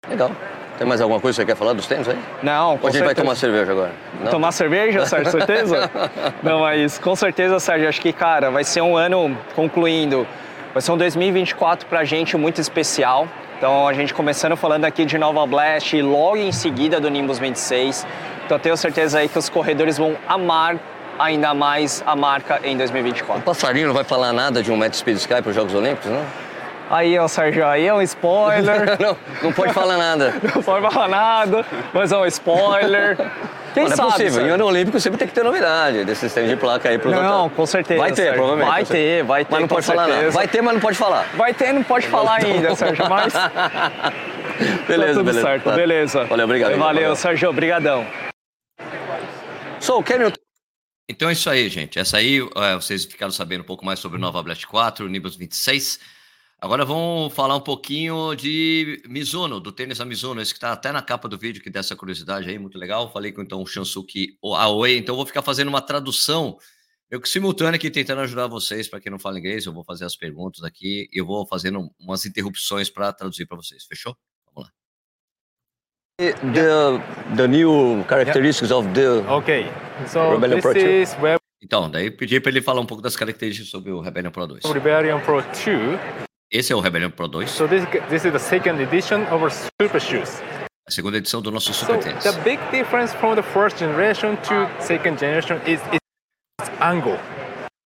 Legal. 0.08 0.32
Tem 0.78 0.86
mais 0.86 1.00
alguma 1.00 1.20
coisa 1.20 1.36
que 1.36 1.42
você 1.42 1.46
quer 1.46 1.56
falar 1.56 1.74
dos 1.74 1.86
tênis 1.86 2.08
aí? 2.08 2.18
Não, 2.42 2.76
com 2.76 2.84
Ou 2.84 2.88
a 2.88 2.92
gente 2.92 3.04
vai 3.04 3.14
tomar 3.14 3.36
cerveja 3.36 3.70
agora? 3.70 3.92
Não? 4.20 4.30
Tomar 4.30 4.50
cerveja, 4.50 5.06
Sérgio, 5.06 5.30
certeza? 5.30 5.90
Não, 6.42 6.60
mas 6.60 6.98
com 6.98 7.14
certeza, 7.14 7.60
Sérgio, 7.60 7.88
acho 7.88 8.00
que, 8.00 8.12
cara, 8.12 8.50
vai 8.50 8.64
ser 8.64 8.80
um 8.80 8.96
ano, 8.96 9.36
concluindo, 9.54 10.26
vai 10.72 10.82
ser 10.82 10.90
um 10.90 10.96
2024 10.96 11.86
pra 11.86 12.02
gente 12.04 12.36
muito 12.36 12.60
especial. 12.60 13.28
Então, 13.56 13.86
a 13.86 13.92
gente 13.92 14.12
começando 14.12 14.56
falando 14.56 14.84
aqui 14.84 15.04
de 15.04 15.16
Nova 15.16 15.46
Blast 15.46 15.96
e 15.96 16.02
logo 16.02 16.36
em 16.36 16.50
seguida 16.50 16.98
do 16.98 17.08
Nimbus 17.08 17.38
26. 17.38 18.04
Então, 18.44 18.56
eu 18.56 18.60
tenho 18.60 18.76
certeza 18.76 19.20
aí 19.20 19.28
que 19.28 19.38
os 19.38 19.48
corredores 19.48 19.98
vão 19.98 20.16
amar 20.28 20.76
ainda 21.16 21.54
mais 21.54 22.02
a 22.04 22.16
marca 22.16 22.60
em 22.64 22.76
2024. 22.76 23.40
O 23.40 23.44
passarinho 23.44 23.86
não 23.86 23.94
vai 23.94 24.04
falar 24.04 24.32
nada 24.32 24.62
de 24.64 24.72
um 24.72 24.76
Met 24.76 24.96
Speed 24.96 25.18
Sky 25.18 25.40
para 25.40 25.50
os 25.50 25.54
Jogos 25.54 25.74
Olímpicos, 25.74 26.10
não? 26.10 26.24
Aí, 26.92 27.18
ó, 27.18 27.26
Sérgio, 27.26 27.66
aí 27.66 27.86
é 27.86 27.94
um 27.94 28.02
spoiler. 28.02 28.96
não, 29.00 29.16
não 29.42 29.52
pode 29.52 29.72
falar 29.72 29.96
nada. 29.96 30.34
Não 30.54 30.62
pode 30.62 30.92
falar 30.92 31.08
nada, 31.08 31.64
mas 31.94 32.12
é 32.12 32.18
um 32.18 32.26
spoiler. 32.26 33.16
Quem 33.72 33.84
Não 33.84 33.92
é 33.92 33.96
sabe, 33.96 34.12
possível. 34.12 34.46
Em 34.46 34.50
ano 34.50 34.66
olímpico 34.66 35.00
sempre 35.00 35.18
tem 35.18 35.26
que 35.26 35.32
ter 35.32 35.42
novidade 35.42 36.04
desses 36.04 36.30
tênis 36.34 36.50
de 36.50 36.56
placa 36.56 36.90
aí 36.90 36.98
pro 36.98 37.10
Não, 37.10 37.48
com 37.48 37.64
certeza. 37.64 37.98
Vai 37.98 38.10
ter, 38.10 38.16
Sérgio. 38.16 38.34
provavelmente. 38.34 38.70
Vai 38.70 38.84
ter, 38.84 39.24
vai 39.24 39.44
ter. 39.46 39.50
Mas 39.52 39.60
não 39.62 39.68
com 39.68 39.74
pode 39.74 39.86
falar 39.86 40.02
nada. 40.02 40.12
certeza. 40.12 40.36
Vai 40.36 40.48
ter, 40.48 40.60
mas 40.62 40.74
não 40.74 40.80
pode 40.82 40.98
falar. 40.98 41.26
Vai 41.34 41.54
ter, 41.54 41.72
não 41.72 41.82
pode 41.82 42.06
falar 42.06 42.34
ainda, 42.44 42.74
Sérgio, 42.76 43.08
mas 43.08 43.32
Beleza, 44.86 45.06
tá 45.06 45.12
tudo 45.14 45.24
beleza. 45.24 45.40
certo, 45.40 45.64
Tá. 45.64 45.72
beleza. 45.72 46.24
Valeu, 46.24 46.44
obrigado. 46.44 46.70
Valeu, 46.72 46.84
Valeu. 46.84 47.16
Sérgio, 47.16 47.48
obrigadão. 47.48 48.06
So, 49.80 50.02
can 50.02 50.16
you 50.16 50.32
Então 51.08 51.30
é 51.30 51.32
isso 51.32 51.48
aí, 51.48 51.70
gente. 51.70 51.98
Essa 51.98 52.18
aí, 52.18 52.38
é, 52.56 52.74
vocês 52.74 53.06
ficaram 53.06 53.32
sabendo 53.32 53.62
um 53.62 53.66
pouco 53.66 53.82
mais 53.84 53.98
sobre 53.98 54.18
o 54.18 54.20
Nova 54.20 54.42
Blast 54.42 54.66
4, 54.66 55.06
o 55.06 55.08
Nimbus 55.08 55.34
26. 55.36 55.98
Agora 56.62 56.84
vamos 56.84 57.34
falar 57.34 57.56
um 57.56 57.60
pouquinho 57.60 58.36
de 58.36 59.02
Mizuno, 59.08 59.58
do 59.58 59.72
tênis 59.72 59.98
da 59.98 60.04
Mizuno, 60.04 60.40
esse 60.40 60.52
que 60.52 60.58
está 60.58 60.70
até 60.70 60.92
na 60.92 61.02
capa 61.02 61.28
do 61.28 61.36
vídeo, 61.36 61.60
que 61.60 61.68
dá 61.68 61.80
essa 61.80 61.96
curiosidade 61.96 62.48
aí, 62.48 62.56
muito 62.56 62.78
legal. 62.78 63.10
Falei 63.12 63.32
com 63.32 63.42
então 63.42 63.60
o 63.60 63.66
Shansuki 63.66 64.38
Aoi, 64.40 64.96
então 64.96 65.14
eu 65.14 65.16
vou 65.16 65.26
ficar 65.26 65.42
fazendo 65.42 65.66
uma 65.66 65.80
tradução 65.80 66.56
eu 67.10 67.20
que 67.20 67.28
simultânea 67.28 67.74
aqui 67.74 67.90
tentando 67.90 68.20
ajudar 68.20 68.46
vocês, 68.46 68.88
para 68.88 69.00
quem 69.00 69.10
não 69.10 69.18
fala 69.18 69.40
inglês, 69.40 69.66
eu 69.66 69.72
vou 69.72 69.82
fazer 69.84 70.04
as 70.04 70.14
perguntas 70.14 70.62
aqui 70.62 71.10
e 71.12 71.20
eu 71.20 71.26
vou 71.26 71.44
fazendo 71.46 71.90
umas 72.00 72.24
interrupções 72.24 72.88
para 72.88 73.12
traduzir 73.12 73.44
para 73.44 73.56
vocês, 73.56 73.84
fechou? 73.84 74.16
Vamos 74.46 74.70
lá. 74.70 74.72
the 76.54 77.36
the 77.36 77.48
new 77.48 78.04
characteristics 78.08 78.70
of 78.70 78.88
the 78.94 79.20
Okay, 79.28 79.66
so 80.06 80.30
Rebellion 80.30 80.60
this 80.60 80.62
Pro 80.62 80.74
2. 80.74 81.02
is 81.02 81.16
Web 81.20 81.38
Então, 81.60 81.90
daí 81.90 82.10
pedi 82.10 82.40
para 82.40 82.50
ele 82.52 82.62
falar 82.62 82.80
um 82.80 82.86
pouco 82.86 83.02
das 83.02 83.16
características 83.16 83.68
sobre 83.68 83.90
o 83.90 84.00
Rebellion 84.00 84.30
Pro 84.30 84.46
2. 84.46 84.64
Rebellion 84.64 85.20
Pro 85.20 85.42
2. 85.42 86.31
Esse 86.52 86.72
é 86.72 86.76
o 86.76 86.80
Rebellion 86.80 87.10
Pro 87.10 87.28
2, 87.28 87.48
So 87.50 87.66
this 87.66 87.84
this 88.10 88.24
is 88.24 88.32
the 88.32 88.38
second 88.38 88.80
edition 88.82 89.22
of 89.32 89.42
our 89.42 89.50
super 89.50 90.00
shoes. 90.00 90.40
a 90.86 90.90
segunda 90.90 91.16
edição 91.16 91.40
do 91.40 91.50
nosso 91.50 91.72
So 91.72 91.86
Super 91.86 91.98
Tênis. 91.98 92.22
the 92.24 92.32
big 92.42 92.58
difference 92.70 93.14
from 93.16 93.34
the 93.34 93.42
first 93.42 93.78
generation 93.78 94.36
to 94.48 94.68
second 94.82 95.18
generation 95.18 95.56
is 95.66 95.80
its 95.92 96.70
angle. 96.80 97.18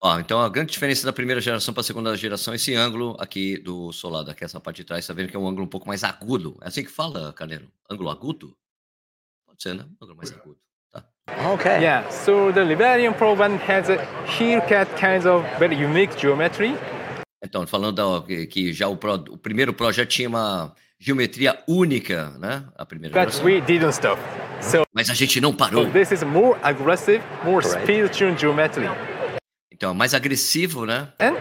Ó, 0.03 0.19
então 0.19 0.41
a 0.41 0.49
grande 0.49 0.73
diferença 0.73 1.07
da 1.07 1.13
primeira 1.13 1.41
geração 1.41 1.73
para 1.73 1.81
a 1.81 1.85
segunda 1.85 2.17
geração 2.17 2.53
é 2.53 2.57
esse 2.57 2.75
ângulo 2.75 3.17
aqui 3.21 3.57
do 3.59 3.93
solado, 3.93 4.31
aqui 4.31 4.45
essa 4.45 4.59
parte 4.61 4.79
de 4.79 4.85
trás, 4.85 5.07
tá 5.07 5.15
vendo 5.15 5.29
que 5.31 5.37
é 5.37 5.39
um 5.39 5.47
ângulo 5.49 5.65
um 5.65 5.69
pouco 5.69 5.87
mais 5.87 6.03
agudo. 6.05 6.57
É 6.63 6.69
assim 6.69 6.83
que 6.85 6.91
fala, 6.91 7.33
Caneiro? 7.33 7.69
Ângulo 7.91 8.11
agudo? 8.11 8.53
Pode 9.47 9.63
ser, 9.63 9.75
né? 9.75 9.85
Ângulo 10.03 10.17
mais 10.17 10.33
agudo. 10.33 10.59
Tá. 10.93 11.05
Okay. 11.55 11.79
Yeah. 11.79 12.09
So 12.11 12.53
the 12.53 12.65
Rebellion 12.65 13.15
Pro 13.15 13.33
one 13.35 13.59
has 13.69 13.89
a 13.91 13.97
haircut 14.27 14.89
kind 14.97 15.25
of 15.27 15.45
very 15.59 15.77
unique 15.77 16.17
geometry. 16.19 16.75
Então, 17.47 17.65
falando 17.67 17.95
da- 17.95 18.47
que, 18.47 18.73
já 18.73 18.89
o, 18.89 18.97
Pro- 18.97 19.15
o 19.31 19.39
primeiro 19.39 19.73
Pro 19.73 19.93
já 19.93 20.05
tinha 20.05 20.29
uma 20.29 20.75
geometria 20.99 21.63
única, 21.69 22.31
né? 22.39 22.65
A 22.77 22.85
primeira 22.85 23.15
But 23.15 23.33
geração. 23.33 23.45
we 23.47 23.61
didn't 23.61 23.93
stop. 23.93 24.21
So, 24.61 24.83
Mas 24.93 25.09
a 25.11 25.15
gente 25.15 25.41
não 25.41 25.55
parou. 25.55 25.85
so 25.85 25.91
this 25.93 26.11
is 26.11 26.23
more 26.25 26.59
aggressive, 26.63 27.23
more 27.45 27.65
speed 27.65 28.11
tuned 28.11 28.41
geometry. 28.41 28.87
Então, 29.73 29.93
é 29.93 29.95
mais 29.95 30.13
agressivo, 30.13 30.85
né? 30.87 31.13
And 31.21 31.35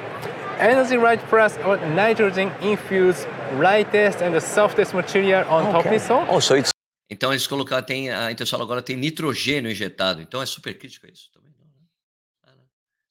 Energy 0.59 0.97
Right 0.97 1.23
Plus 1.27 1.57
or 1.65 1.77
nitrogen 1.95 2.51
infused 2.61 3.27
lightest 3.59 4.21
and 4.21 4.31
the 4.31 4.39
softest 4.39 4.93
material 4.93 5.43
on 5.49 5.71
top 5.71 5.87
Okay. 5.87 5.95
is 5.97 6.09
all. 6.11 6.25
Oh, 6.29 6.39
so 6.39 6.55
it's 6.55 6.69
Então, 7.09 7.31
eles 7.31 7.47
colocaram, 7.47 7.83
tem, 7.85 8.09
a 8.11 8.31
Intersol 8.31 8.61
agora 8.61 8.81
tem 8.81 8.95
nitrogênio 8.95 9.71
injetado. 9.71 10.21
Então, 10.21 10.41
é 10.41 10.45
super 10.45 10.77
crítico 10.77 11.07
isso 11.07 11.29
também. 11.33 11.51
né? 11.51 12.51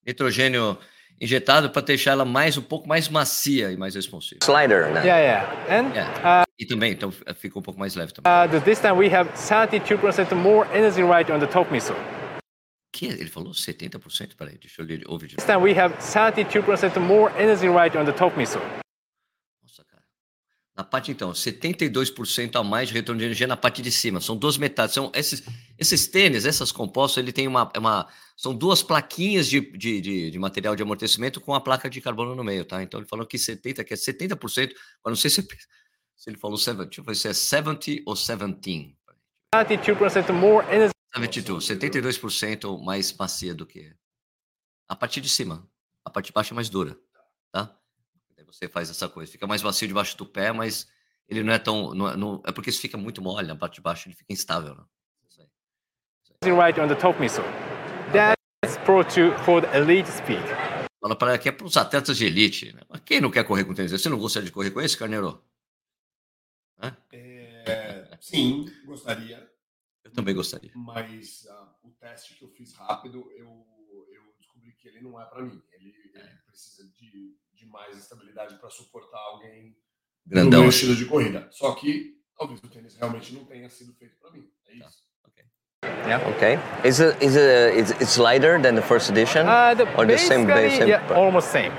Nitrogênio 0.06 0.76
injetado 1.20 1.70
para 1.70 1.82
deixar 1.82 2.12
ela 2.12 2.24
mais 2.24 2.56
um 2.58 2.62
pouco 2.62 2.88
mais 2.88 3.08
macia 3.08 3.70
e 3.72 3.76
mais 3.76 3.94
responsiva. 3.94 4.40
Slider, 4.42 4.90
né? 4.92 5.02
Yeah, 5.04 5.18
yeah. 5.18 5.52
And 5.68 6.40
É. 6.40 6.44
E 6.58 6.64
também, 6.66 6.92
então 6.92 7.10
fica 7.34 7.58
um 7.58 7.62
pouco 7.62 7.80
mais 7.80 7.96
leve 7.96 8.12
também. 8.12 8.30
uh, 8.32 8.60
this 8.60 8.78
time 8.80 8.92
we 8.92 9.12
have 9.12 9.28
32% 9.34 10.34
more 10.34 10.68
energy 10.72 11.02
right 11.02 11.30
on 11.32 11.40
the 11.40 11.46
top 11.46 11.70
missile. 11.72 11.96
Que 12.92 13.06
ele 13.06 13.26
falou 13.26 13.50
70%? 13.52 14.36
Peraí, 14.36 14.56
deixa 14.56 14.80
eu 14.82 14.86
ouvir 15.10 15.26
de 15.26 15.36
This 15.36 15.46
novo. 15.46 15.60
time 15.66 15.72
we 15.74 15.78
have 15.80 15.94
32% 15.98 17.00
more 17.00 17.32
energy 17.36 17.68
right 17.68 17.96
on 17.98 18.04
the 18.04 18.12
top 18.12 18.36
missile. 18.38 18.62
Na 20.76 20.82
parte, 20.82 21.12
então, 21.12 21.30
72% 21.30 22.56
a 22.56 22.64
mais 22.64 22.88
de 22.88 22.94
retorno 22.94 23.20
de 23.20 23.26
energia 23.26 23.46
na 23.46 23.56
parte 23.56 23.80
de 23.80 23.92
cima. 23.92 24.20
São 24.20 24.36
duas 24.36 24.58
metades. 24.58 24.92
São 24.92 25.12
esses, 25.14 25.44
esses 25.78 26.08
tênis, 26.08 26.44
essas 26.44 26.72
compostas, 26.72 27.22
ele 27.22 27.32
tem 27.32 27.46
uma, 27.46 27.70
uma. 27.76 28.08
São 28.36 28.52
duas 28.52 28.82
plaquinhas 28.82 29.48
de, 29.48 29.60
de, 29.60 30.00
de, 30.00 30.30
de 30.32 30.38
material 30.38 30.74
de 30.74 30.82
amortecimento 30.82 31.40
com 31.40 31.54
a 31.54 31.60
placa 31.60 31.88
de 31.88 32.00
carbono 32.00 32.34
no 32.34 32.42
meio, 32.42 32.64
tá? 32.64 32.82
Então 32.82 32.98
ele 32.98 33.06
falou 33.06 33.24
que 33.24 33.36
70%, 33.36 33.84
que 33.84 33.94
é 33.94 33.96
70%, 33.96 34.72
mas 35.04 35.10
não 35.12 35.16
sei 35.16 35.30
se, 35.30 35.46
se 36.16 36.30
ele 36.30 36.38
falou 36.38 36.58
70, 36.58 36.86
deixa 36.86 37.00
eu 37.00 37.04
ver 37.04 37.14
se 37.14 37.28
é 37.28 37.32
70 37.32 38.02
ou 38.04 38.14
17. 38.14 38.96
32% 39.54 40.32
more 40.32 40.66
energy 40.66 40.94
72, 41.14 41.64
72% 41.64 42.82
mais 42.82 43.16
macia 43.16 43.54
do 43.54 43.64
que 43.64 43.94
a 44.88 44.96
parte 44.96 45.20
de 45.20 45.28
cima. 45.28 45.68
A 46.04 46.10
parte 46.10 46.26
de 46.26 46.32
baixo 46.32 46.52
é 46.52 46.56
mais 46.56 46.68
dura, 46.68 46.98
tá? 47.52 47.78
Aí 48.44 48.52
você 48.52 48.68
faz 48.68 48.90
essa 48.90 49.08
coisa, 49.08 49.30
fica 49.30 49.46
mais 49.46 49.62
macio 49.62 49.88
debaixo 49.88 50.16
do 50.16 50.26
pé, 50.26 50.52
mas 50.52 50.88
ele 51.28 51.42
não 51.42 51.52
é 51.52 51.58
tão, 51.58 51.94
não, 51.94 52.08
é- 52.08 52.16
não- 52.16 52.42
é 52.46 52.52
porque 52.52 52.70
isso 52.70 52.80
fica 52.80 52.96
muito 52.98 53.22
mole 53.22 53.46
na 53.46 53.56
parte 53.56 53.76
de 53.76 53.80
baixo, 53.80 54.08
ele 54.08 54.14
fica 54.14 54.32
instável, 54.32 54.74
né? 54.74 54.84
Isso 55.28 55.40
aí. 56.42 56.52
right 56.52 56.78
on 56.80 56.88
the 56.88 56.94
top 56.94 57.18
missile. 57.20 57.44
That's 58.12 58.76
Pro 58.84 59.02
2 59.02 59.34
for 59.44 59.60
the 59.62 59.76
elite 59.76 60.08
speed. 60.10 60.42
Fala 61.00 61.16
para 61.16 61.38
que 61.38 61.48
é 61.48 61.52
para 61.52 61.66
os 61.66 61.76
atletas 61.76 62.16
de 62.16 62.24
elite. 62.26 62.72
Né? 62.72 62.80
Mas 62.88 63.00
quem 63.04 63.20
não 63.20 63.30
quer 63.30 63.44
correr 63.44 63.64
com 63.64 63.74
tênis? 63.74 63.92
Você 63.92 64.08
não 64.08 64.18
gostaria 64.18 64.46
de 64.46 64.52
correr 64.52 64.70
com 64.70 64.80
esse, 64.80 64.96
Carneiro? 64.96 65.42
Hã? 66.82 66.96
É, 67.12 68.16
sim, 68.20 68.64
gostaria, 68.84 69.50
Eu 70.02 70.10
também 70.12 70.34
gostaria. 70.34 70.70
mas 70.74 71.46
ah, 71.48 71.74
o 71.82 71.90
teste 71.90 72.34
que 72.34 72.42
eu 72.44 72.48
fiz 72.48 72.72
rápido, 72.74 73.30
eu, 73.36 73.66
eu 74.10 74.22
descobri 74.38 74.72
que 74.72 74.88
ele 74.88 75.00
não 75.02 75.20
é 75.20 75.24
para 75.26 75.42
mim. 75.42 75.62
Ele, 75.72 75.94
ele 76.14 76.38
precisa 76.46 76.86
de, 76.88 77.36
de 77.64 77.70
mais 77.70 77.96
estabilidade 77.98 78.54
para 78.60 78.68
suportar 78.70 79.18
alguém 79.32 79.76
no 80.26 80.30
Grandão. 80.34 80.60
meu 80.60 80.70
estilo 80.70 80.94
de 80.94 81.04
corrida. 81.06 81.48
Só 81.50 81.72
que 81.74 82.12
talvez 82.38 82.60
o 82.62 82.68
tênis 82.68 82.96
realmente 82.96 83.32
não 83.34 83.44
tenha 83.44 83.68
sido 83.70 83.92
feito 83.94 84.16
para 84.20 84.30
mim. 84.32 84.44
É 84.68 84.78
Tá. 84.78 84.86
isso. 84.86 85.04
Okay. 86.36 86.58
Is 86.84 86.98
it 87.00 87.16
is 87.24 87.36
it 87.36 87.78
it's, 87.78 87.90
it's 88.00 88.16
lighter 88.18 88.60
than 88.60 88.74
the 88.74 88.82
first 88.82 89.10
edition? 89.10 89.46
Uh, 89.46 89.74
the, 89.74 89.84
Or 89.96 90.06
the 90.06 90.16
same 90.18 90.46
same 90.46 90.88
yeah, 90.88 91.02
almost 91.14 91.48
same. 91.50 91.72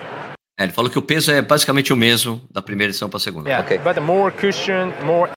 É, 0.58 0.64
ele 0.64 0.72
falou 0.72 0.90
que 0.90 0.98
o 0.98 1.02
peso 1.02 1.32
é 1.32 1.42
basicamente 1.42 1.92
o 1.92 1.98
mesmo 1.98 2.42
da 2.50 2.62
primeira 2.62 2.92
edição 2.92 3.10
para 3.10 3.18
a 3.18 3.20
segunda. 3.20 3.50
Yeah, 3.50 3.66
Okay. 3.66 3.78
but 3.80 4.02
more 4.02 4.32
cushion, 4.34 4.92
more 5.04 5.32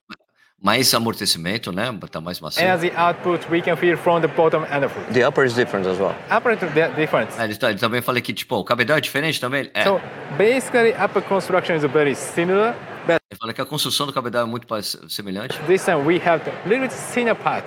Mais 0.61 0.93
amortecimento, 0.93 1.71
né? 1.71 1.85
Tá 2.11 2.19
mais 2.19 2.39
macio. 2.41 2.61
energy 2.61 2.91
output 2.97 3.47
we 3.49 3.61
can 3.61 3.77
feel 3.77 3.95
from 3.97 4.19
the 4.19 4.27
bottom 4.27 4.63
and 4.65 4.81
the 4.81 4.89
foot. 4.89 5.05
The 5.13 5.25
upper 5.25 5.45
is 5.45 5.53
different 5.53 5.87
as 5.87 5.97
well. 5.97 6.13
Upper 6.29 6.57
the 6.57 6.89
difference. 6.89 7.33
Ah, 7.39 7.45
ele, 7.45 7.55
tá- 7.55 7.69
ele 7.69 7.79
também 7.79 8.01
falou 8.01 8.21
que, 8.21 8.33
tipo, 8.33 8.55
o 8.57 8.63
cabedal 8.65 8.97
é 8.97 9.01
diferente 9.01 9.39
também? 9.39 9.69
É. 9.73 9.83
So 9.85 10.01
basically, 10.37 10.91
upper 11.01 11.21
construction 11.23 11.75
is 11.75 11.83
very 11.83 12.13
similar, 12.13 12.75
but 13.07 13.19
Ele 13.31 13.39
falou 13.39 13.53
que 13.53 13.61
a 13.61 13.65
construção 13.65 14.05
do 14.05 14.11
cabedal 14.11 14.43
é 14.43 14.45
muito 14.49 14.67
semelhante. 15.07 15.57
this 15.65 15.85
time 15.85 15.97
we 16.05 16.21
have 16.27 16.43
the 16.43 16.51
little 16.67 16.87
bit 16.87 16.93
thinner 17.13 17.35
part. 17.35 17.65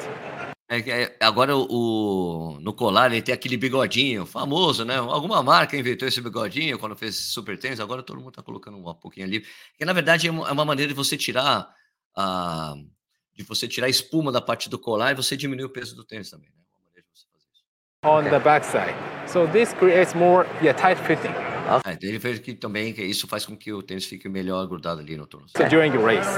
É 0.69 0.79
é, 1.03 1.17
agora 1.21 1.55
o, 1.57 1.67
o- 1.71 2.59
no 2.61 2.73
colar 2.75 3.11
ele 3.13 3.21
tem 3.23 3.35
aquele 3.35 3.57
bigodinho 3.57 4.25
famoso, 4.27 4.85
né? 4.85 4.97
Alguma 4.97 5.43
marca 5.43 5.77
inventou 5.77 6.07
esse 6.09 6.21
bigodinho 6.21 6.79
quando 6.79 6.95
fez 6.97 7.15
super 7.17 7.59
tênis, 7.59 7.79
agora 7.81 8.03
todo 8.03 8.21
mundo 8.21 8.33
tá 8.33 8.43
colocando 8.43 8.77
um 8.79 8.95
pouquinho 8.95 9.27
ali. 9.27 9.45
Que 9.79 9.85
na 9.85 9.93
verdade 9.95 10.29
é 10.29 10.31
uma, 10.31 10.49
é 10.49 10.53
uma 10.53 10.65
maneira 10.65 10.89
de 10.91 10.95
você 10.97 11.17
tirar 11.17 11.69
a 12.17 12.75
de 13.35 13.43
você 13.45 13.67
tirar 13.67 13.87
a 13.87 13.91
espuma 13.91 14.31
da 14.31 14.41
parte 14.43 14.69
do 14.69 14.79
colar 14.79 15.13
e 15.13 15.15
você 15.15 15.37
diminuir 15.37 15.65
o 15.65 15.71
peso 15.71 15.97
do 15.97 16.05
tênis 16.05 16.31
também, 16.31 16.49
né? 16.51 16.63
Uma 16.71 16.85
maneira 16.87 17.07
de 17.13 17.19
você 17.19 17.27
fazer 17.33 17.49
isso. 17.51 17.65
on 18.05 18.31
the 18.31 18.39
backside. 18.39 18.95
So 19.27 19.47
this 19.49 19.73
creates 19.73 20.15
more 20.15 20.47
yeah, 20.61 20.75
tight 20.79 21.01
fitting. 21.07 21.33
Ah, 21.67 21.81
então 21.93 22.09
ele 22.11 22.19
fez 22.21 22.39
que 22.41 22.53
também 22.55 22.93
que 22.93 23.03
isso 23.03 23.27
faz 23.27 23.47
com 23.47 23.57
que 23.57 23.73
o 23.73 23.83
tênis 23.83 24.05
fique 24.05 24.29
melhor 24.29 24.67
grudado 24.67 25.01
ali 25.01 25.17
no 25.17 25.27
tornozelo. 25.27 25.65
So 25.65 25.71
during 25.71 25.93
the 25.93 25.99
race. 25.99 26.29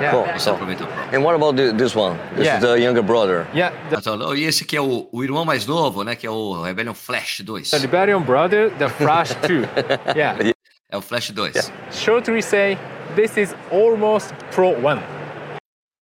Yeah. 0.00 0.10
Cool. 0.10 0.24
Prova. 0.56 1.16
And 1.16 1.22
what 1.22 1.34
about 1.36 1.56
the, 1.56 1.72
this 1.72 1.94
one? 1.96 2.18
This 2.36 2.44
Yeah. 2.46 2.56
is 2.58 2.60
the 2.62 2.76
younger 2.84 3.02
brother. 3.02 3.46
Yeah, 3.54 3.74
the, 3.88 3.96
Então, 3.96 4.34
e 4.36 4.44
esse 4.44 4.64
que 4.64 4.76
é 4.76 4.80
o, 4.82 5.08
o 5.10 5.22
irmão 5.24 5.44
mais 5.44 5.64
novo, 5.64 6.02
né? 6.02 6.14
Que 6.16 6.26
é 6.26 6.30
o 6.30 6.60
Rebellion 6.62 6.92
Flash 6.94 7.40
2. 7.40 7.70
the 7.70 7.78
Liberian 7.78 8.20
brother, 8.20 8.70
the 8.76 8.88
Flash 8.88 9.34
2. 9.46 9.64
Yeah. 10.14 10.52
É 10.90 10.96
o 10.96 11.00
Flash 11.00 11.30
2. 11.30 11.72
Shortly 11.92 12.42
say 12.42 12.76
this 13.14 13.36
is 13.36 13.54
almost 13.70 14.32
Pro 14.52 14.70
1. 14.70 14.98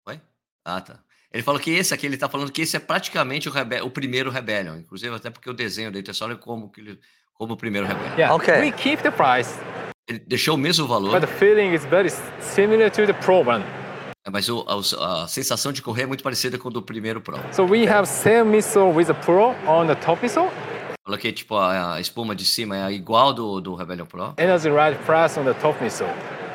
Oi? 0.09 0.21
Ah, 0.65 0.81
tá. 0.81 0.99
Ele 1.33 1.43
falou 1.43 1.61
que 1.61 1.71
esse 1.71 1.93
aqui, 1.93 2.07
ele 2.07 2.17
tá 2.17 2.29
falando 2.29 2.51
que 2.51 2.63
esse 2.63 2.77
é 2.77 2.81
praticamente 2.81 3.49
o, 3.49 3.53
rebe- 3.53 3.81
o 3.83 3.91
primeiro 3.91 4.31
Rebellion. 4.31 4.77
Inclusive, 4.77 5.15
até 5.15 5.29
porque 5.31 5.49
o 5.51 5.53
desenho 5.55 5.91
dele, 5.93 6.13
só 6.15 6.25
olha 6.25 6.37
como, 6.37 6.71
que 6.71 6.81
ele, 6.81 6.99
como 7.35 7.53
o 7.55 7.57
primeiro 7.57 7.87
Rebellion. 7.87 8.15
Yeah. 8.17 8.35
Okay. 8.35 8.61
We 8.61 8.73
keep 8.73 9.03
the 9.03 9.11
price, 9.11 9.51
Ele 10.09 10.19
deixou 10.21 10.55
o 10.55 10.59
mesmo 10.59 10.87
valor, 10.87 11.11
but 11.13 11.21
the 11.21 11.27
feeling 11.39 11.75
is 11.75 11.85
very 11.85 12.09
similar 12.41 12.91
to 12.91 13.07
the 13.07 13.13
Pro 13.13 13.41
1. 13.43 13.63
mas 14.33 14.49
o- 14.49 14.65
a, 14.67 15.25
a 15.25 15.29
sensação 15.29 15.71
de 15.73 15.83
correr 15.83 16.03
é 16.05 16.07
muito 16.07 16.23
parecida 16.25 16.59
com 16.59 16.69
o 16.69 16.71
do 16.71 16.81
primeiro 16.83 17.21
Pro. 17.21 17.39
So 17.53 17.65
we 17.65 17.87
have 17.87 18.09
same 18.09 18.45
missile 18.45 18.91
with 18.93 19.07
the 19.07 19.15
Pro 19.15 19.55
on 19.67 19.87
the 19.87 19.95
top 19.97 20.23
missile, 20.23 20.49
Falou 21.05 21.19
que, 21.19 21.33
tipo, 21.33 21.57
a, 21.57 21.95
a 21.95 22.01
espuma 22.01 22.35
de 22.35 22.45
cima 22.45 22.77
é 22.77 22.93
igual 22.93 23.33
do, 23.33 23.61
do 23.63 23.75
Rebellion 23.75 24.07
Pro. 24.07 24.35
energy 24.39 24.69
right 24.71 24.99
plus 25.05 25.37
on 25.39 25.45
the 25.45 25.55
top 25.55 25.83
missile. 25.83 26.09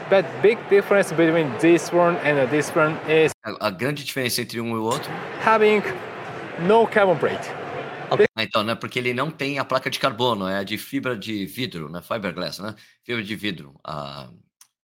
But 0.10 0.26
big 0.42 0.58
difference 0.70 1.12
between 1.14 1.50
this 1.60 1.92
one 1.92 2.18
and 2.24 2.48
this 2.50 2.72
one 2.76 2.96
is 3.10 3.32
A, 3.46 3.68
a 3.68 3.70
grande 3.72 4.04
diferença 4.04 4.42
entre 4.42 4.60
um 4.62 4.70
e 4.76 4.78
o 4.80 4.84
outro, 4.84 5.10
having 5.46 5.82
no 6.68 6.86
carbon 6.88 7.16
plate. 7.18 7.50
ah, 8.36 8.44
então, 8.44 8.64
né? 8.64 8.76
Porque 8.76 9.00
ele 9.00 9.14
não 9.14 9.32
tem 9.32 9.58
a 9.60 9.66
placa 9.66 9.90
de 9.90 10.00
carbono, 10.00 10.48
é 10.48 10.58
a 10.60 10.64
de 10.64 10.78
fibra 10.78 11.18
de 11.18 11.46
vidro, 11.46 11.90
né? 11.90 12.02
Fiberglass, 12.02 12.60
né? 12.60 12.76
Fibra 13.04 13.24
de 13.24 13.36
vidro, 13.36 13.74
a, 13.84 14.28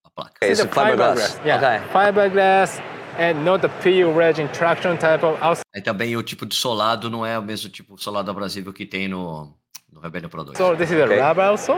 a 0.04 0.10
placa. 0.10 0.32
Okay, 0.38 0.52
It's 0.52 0.62
it's 0.62 0.78
a 0.78 0.84
fiberglass. 0.84 1.40
Yeah, 1.46 1.78
Okay. 1.78 1.88
fiberglass 1.92 2.82
and 3.20 3.44
not 3.46 3.62
the 3.62 3.70
PU 3.84 4.12
resin 4.18 4.48
traction 4.48 4.98
type 4.98 5.24
of 5.26 5.38
outside. 5.44 5.66
Aí 5.76 5.82
também 5.82 6.16
o 6.18 6.24
tipo 6.24 6.46
de 6.46 6.56
solado 6.56 7.10
não 7.10 7.26
é 7.26 7.38
o 7.38 7.44
mesmo 7.44 7.70
tipo 7.70 7.96
de 7.96 8.04
solado 8.04 8.32
abrasivo 8.32 8.74
que 8.74 8.86
tem 8.86 9.08
no, 9.08 9.54
no 9.92 10.00
Rebellion 10.00 10.30
Pro 10.30 10.44
2. 10.44 10.58
So 10.58 10.76
this 10.76 10.90
is 10.90 11.00
a 11.00 11.06
Okay. 11.06 11.20
rubber 11.20 11.44
also. 11.46 11.74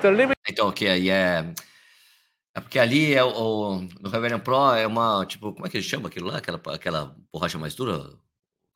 The 0.00 0.10
Então, 0.48 0.70
que 0.72 0.86
aí 0.86 1.10
é. 1.10 1.44
É 2.56 2.60
porque 2.60 2.78
ali 2.78 3.12
é 3.12 3.22
o, 3.22 3.82
no 4.00 4.08
Rebellion 4.08 4.40
Pro 4.40 4.72
é 4.72 4.86
uma, 4.86 5.26
tipo, 5.26 5.52
como 5.52 5.66
é 5.66 5.68
que 5.68 5.82
chama 5.82 6.08
aquilo 6.08 6.28
lá? 6.28 6.38
Aquela, 6.38 6.58
aquela 6.72 7.14
borracha 7.30 7.58
mais 7.58 7.74
dura, 7.74 8.18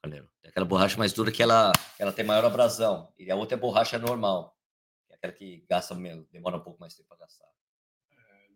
Carneiro? 0.02 0.28
É 0.42 0.48
Aquela 0.50 0.66
borracha 0.66 0.98
mais 0.98 1.14
dura 1.14 1.32
que 1.32 1.42
ela, 1.42 1.72
ela 1.98 2.12
tem 2.12 2.22
maior 2.22 2.44
abrasão. 2.44 3.10
E 3.18 3.30
a 3.30 3.36
outra 3.36 3.56
é 3.56 3.60
borracha 3.60 3.98
normal. 3.98 4.54
É 5.08 5.14
aquela 5.14 5.32
que 5.32 5.64
gasta, 5.66 5.94
menos- 5.94 6.26
demora 6.30 6.58
um 6.58 6.60
pouco 6.60 6.78
mais 6.78 6.94
tempo 6.94 7.08
para 7.08 7.20
gastar. 7.20 7.46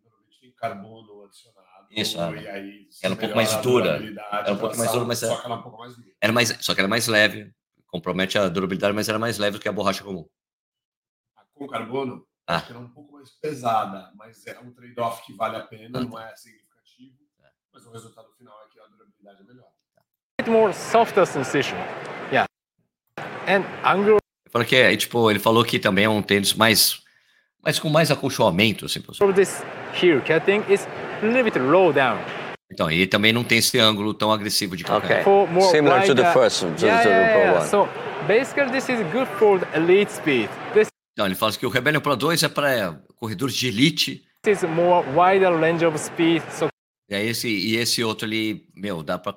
Normalmente 0.05 0.41
tem 0.43 0.53
carbono 0.53 1.25
adicionado. 1.25 1.87
Isso, 1.91 2.21
ah, 2.21 2.31
e 2.33 2.47
aí 2.47 2.89
ela 3.03 3.15
é 3.15 3.17
um 3.17 3.19
pouco 3.19 3.35
mais 3.35 3.57
dura. 3.63 4.03
é 4.47 4.53
um 4.53 4.59
pouco 4.59 4.77
mais 4.77 4.93
dura, 4.93 5.05
mas 5.07 5.23
é- 5.23 5.29
Só 5.29 5.37
que 5.41 5.47
ela 5.47 5.55
é 5.55 5.59
um 5.59 5.63
pouco 5.63 5.79
mais 5.79 5.97
dura. 5.97 6.09
Era 6.21 6.33
mais, 6.35 6.59
só 6.61 6.75
que 6.75 6.81
ela 6.83 6.87
é 6.89 6.91
mais 6.91 7.07
leve, 7.09 7.51
compromete 7.87 8.37
a 8.37 8.47
durabilidade, 8.51 8.93
mas 8.95 9.09
ela 9.09 9.17
é 9.17 9.21
mais 9.21 9.39
leve 9.39 9.57
do 9.57 9.63
que 9.63 9.69
a 9.71 9.73
borracha 9.73 10.05
comum. 10.05 10.29
A 11.35 11.45
com 11.55 11.67
carbono, 11.67 12.27
Ah. 12.47 12.63
ela 12.69 12.79
é 12.79 12.83
um 12.83 12.89
pouco 12.89 13.15
mais 13.15 13.31
pesada, 13.31 14.13
mas 14.15 14.47
é 14.47 14.59
um 14.61 14.73
trade-off 14.73 15.25
que 15.25 15.33
vale 15.35 15.57
a 15.57 15.61
pena, 15.61 16.01
não 16.01 16.19
é 16.19 16.37
significativo. 16.37 17.17
Mas 17.73 17.87
o 17.87 17.91
resultado 17.91 18.29
final 18.37 18.55
é 18.65 18.69
que 18.69 18.79
a 18.81 18.87
durabilidade 18.87 19.43
é 19.43 19.45
melhor. 19.45 19.69
bit 20.45 20.51
more 20.51 20.73
softer 20.73 21.27
sensation. 21.27 21.77
Yeah. 22.31 22.47
And 23.47 23.65
angular 23.85 24.19
Ele 24.47 24.51
falou 24.51 24.67
que 24.67 24.77
é, 24.77 24.97
tipo, 24.97 25.31
ele 25.31 25.39
falou 25.39 25.65
que 25.65 25.79
também 25.79 26.05
é 26.05 26.09
um 26.09 26.23
tênis 26.23 26.55
mais, 26.55 27.01
mais 27.63 27.79
com 27.79 27.89
mais 27.89 28.11
acolchoamento, 28.11 28.85
assim, 28.85 29.01
possível. 29.01 29.29
of 29.29 29.35
this 29.35 29.63
here 29.95 30.21
cutting 30.21 30.63
is 30.69 30.87
a 31.23 31.27
little 31.27 31.45
bit 31.45 31.59
low 31.59 31.93
down. 31.93 32.19
Então, 32.71 32.91
e 32.91 33.07
também 33.07 33.33
não 33.33 33.45
tem 33.45 33.59
esse 33.59 33.79
ângulo 33.79 34.13
tão 34.15 34.33
agressivo 34.33 34.77
de 34.77 34.85
calcanhar. 34.85 35.21
Okay. 35.21 35.25
For 35.25 35.49
more 35.49 35.71
Similar 35.71 36.07
to 36.07 36.15
the 36.15 36.33
first, 36.33 36.61
to, 36.61 36.67
yeah, 36.85 37.03
to 37.03 37.09
the 37.09 37.15
yeah, 37.15 37.33
Pro 37.33 37.41
yeah. 37.41 37.59
one. 37.59 37.69
So 37.69 37.89
basically 38.27 38.73
this 38.73 38.89
is 38.89 39.01
good 39.13 39.29
for 39.39 39.59
the 39.61 39.67
elite 39.77 40.11
speed. 40.11 40.49
This 40.73 40.89
Então, 41.15 41.27
ele 41.27 41.35
fala 41.37 41.53
que 41.53 41.65
o 41.65 41.69
Rebellion 41.69 42.01
Pro 42.01 42.17
2 42.17 42.43
é 42.43 42.49
para 42.49 42.99
corredores 43.17 43.55
de 43.55 43.69
elite, 43.69 44.25
is 44.47 44.63
more 44.65 45.07
wider 45.17 45.57
range 45.59 45.87
of 45.87 45.97
speed. 45.99 46.43
So 46.51 46.69
e, 47.09 47.15
esse, 47.15 47.49
e 47.49 47.77
esse 47.77 48.03
outro 48.03 48.27
ali, 48.27 48.67
meu, 48.75 49.03
dá 49.03 49.17
para 49.19 49.33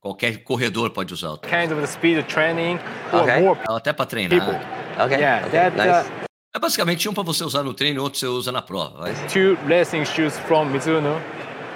qualquer 0.00 0.42
corredor 0.42 0.90
pode 0.90 1.14
usar. 1.14 1.38
kind 1.38 1.70
of 1.72 1.80
the 1.80 1.86
speed 1.86 2.26
training 2.26 2.78
or 3.12 3.20
Okay. 3.22 3.40
more 3.40 3.58
Até 3.68 3.92
para 3.92 4.04
treinar. 4.06 4.30
people. 4.40 4.60
Okay. 5.04 5.18
Yeah, 5.18 5.46
okay. 5.46 5.58
that 5.70 5.76
nice. 5.76 6.08
uh, 6.08 6.24
É 6.54 6.58
basicamente 6.58 7.08
um 7.08 7.14
para 7.14 7.22
você 7.24 7.42
usar 7.44 7.62
no 7.62 7.72
treino 7.74 7.98
e 7.98 8.00
outro 8.00 8.18
você 8.18 8.26
usa 8.26 8.50
na 8.52 8.60
prova. 8.62 8.98
vai. 8.98 9.14
two 9.28 9.56
racing 9.68 10.04
shoes 10.04 10.36
from 10.40 10.66
Mizuno. 10.66 11.20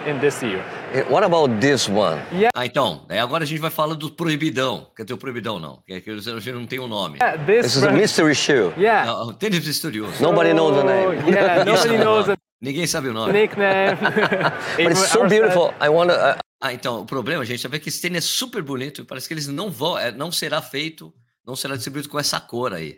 in 0.07 0.19
this 0.21 0.41
year. 0.43 0.63
What 1.11 1.25
about 1.25 1.61
this 1.61 1.89
one? 1.89 2.21
Yeah. 2.33 2.51
Ah, 2.55 2.65
então, 2.67 3.05
é, 3.09 3.21
agora 3.21 3.45
a 3.45 3.47
gente 3.47 3.61
vai 3.61 3.71
falar 3.71 3.95
do 3.95 4.11
proibidão. 4.11 4.89
Quer 4.97 5.05
dizer, 5.05 5.15
o 5.15 5.19
proibidão 5.19 5.59
não, 5.59 5.83
que, 5.87 6.01
que 6.01 6.11
hoje 6.11 6.53
não 6.53 6.67
tem 6.67 6.79
um 6.81 6.89
nome. 6.89 7.19
Yeah, 7.21 7.45
this, 7.45 7.63
This 7.67 7.77
is 7.77 7.83
a 7.85 7.91
mystery 7.93 8.35
shoe. 8.35 8.73
Yeah. 8.77 9.07
Não, 9.11 9.33
tênis 9.33 9.67
misterioso. 9.67 10.23
Nobody 10.23 10.53
knows 10.53 10.77
the 10.77 10.85
name. 10.85 11.07
Oh, 11.25 11.31
Yeah, 11.31 11.65
nobody 11.71 11.99
knows 11.99 12.27
the 12.27 12.37
Ninguém 12.61 12.87
sabe 12.87 13.09
o 13.09 13.13
nome. 13.13 13.33
nickname. 13.33 13.97
But 14.77 14.91
it's 14.91 15.09
so 15.11 15.29
beautiful. 15.29 15.73
I 15.81 15.89
want 15.89 16.11
to. 16.11 16.17
Uh, 16.17 16.37
Ah, 16.61 16.73
então, 16.73 17.03
o 17.03 17.07
problema, 17.07 17.45
gente, 17.45 17.65
é 17.65 17.69
ver 17.71 17.79
que 17.79 17.89
esse 17.89 18.01
tênis 18.03 18.25
é 18.25 18.27
super 18.27 18.63
bonito 18.63 19.03
e 19.03 19.05
parece 19.05 19.29
que 19.29 19.35
eles 19.35 19.47
não 19.47 19.71
vão, 19.71 19.97
é, 19.97 20.11
não 20.11 20.33
será 20.33 20.61
feito, 20.61 21.15
não 21.47 21.55
será 21.55 21.77
distribuído 21.77 22.09
com 22.09 22.19
essa 22.19 22.41
cor 22.41 22.75
aí. 22.75 22.97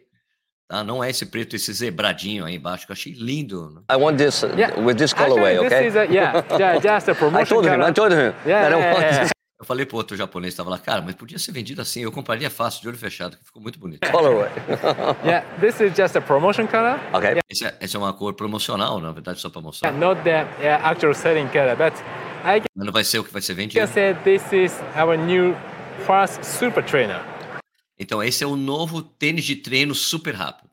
Tá? 0.71 0.85
Não 0.85 1.03
é 1.03 1.11
esse 1.11 1.27
preto, 1.27 1.57
esse 1.57 1.73
zebradinho 1.73 2.45
aí 2.45 2.55
embaixo, 2.55 2.87
que 2.87 2.93
eu 2.93 2.95
achei 2.95 3.13
lindo. 3.13 3.83
I 3.91 3.97
want 3.97 4.19
this 4.19 4.45
uh, 4.45 4.47
Yeah. 4.57 4.81
with 4.81 4.95
this 4.95 5.13
Actually, 5.13 5.31
colorway, 5.41 5.59
this 5.59 5.67
okay? 5.67 5.87
is 5.89 5.97
a, 5.97 6.05
yeah, 6.05 6.45
yeah, 6.57 6.79
just 6.79 7.09
a 7.09 7.11
I 7.13 7.15
promotion 7.17 7.47
told 7.57 7.67
him. 7.67 7.83
I 7.83 7.93
told 7.93 8.13
him. 8.13 8.33
Yeah, 8.47 8.69
I 8.69 8.71
yeah, 8.79 9.01
yeah. 9.01 9.31
Eu 9.59 9.67
falei 9.67 9.85
pro 9.85 9.97
outro 9.99 10.17
japonês, 10.17 10.55
tava 10.55 10.71
lá, 10.71 10.79
cara, 10.79 11.03
mas 11.03 11.17
podia 11.17 11.39
ser 11.41 11.51
vendido 11.53 11.83
assim, 11.83 12.03
eu 12.03 12.13
compraria 12.13 12.49
fácil, 12.49 12.81
de 12.83 12.89
olho 12.89 12.97
fechado, 12.97 13.37
que 13.37 13.45
ficou 13.45 13.61
muito 13.61 13.79
bonito. 13.81 14.09
colorway. 14.11 14.49
Yeah, 15.27 15.45
this 15.61 15.81
is 15.81 15.93
just 15.95 16.15
a 16.17 16.21
promotion 16.21 16.69
color. 16.69 17.01
okay. 17.13 17.41
Esse 17.51 17.67
é, 17.67 17.75
esse 17.81 17.97
é 17.97 17.99
uma 17.99 18.13
cor 18.13 18.33
promocional, 18.35 19.01
na 19.01 19.11
verdade, 19.11 19.41
só 19.41 19.51
para 19.51 19.61
mostrar. 19.61 19.91
Yeah, 19.91 20.07
not 20.07 20.23
the 20.23 20.47
yeah, 20.63 20.89
actual 20.89 21.15
selling 21.15 21.49
color, 21.49 21.75
but 21.77 21.93
I 22.45 22.63
Mas 22.77 22.87
não 22.87 22.93
vai 22.93 23.03
ser 23.05 23.19
o 23.19 23.25
que 23.25 23.33
vai 23.33 23.43
ser 23.43 23.55
can 23.55 23.63
vendido. 23.63 23.87
say 23.89 24.15
this 24.25 24.51
is 24.53 24.81
our 24.97 25.19
new 25.19 25.55
first 26.07 26.43
super 26.45 26.83
trainer. 26.83 27.21
Então, 28.01 28.23
esse 28.23 28.43
é 28.43 28.47
o 28.47 28.57
novo 28.57 29.03
tênis 29.03 29.45
de 29.45 29.57
treino 29.57 29.95
super 29.95 30.35
rápido. 30.35 30.71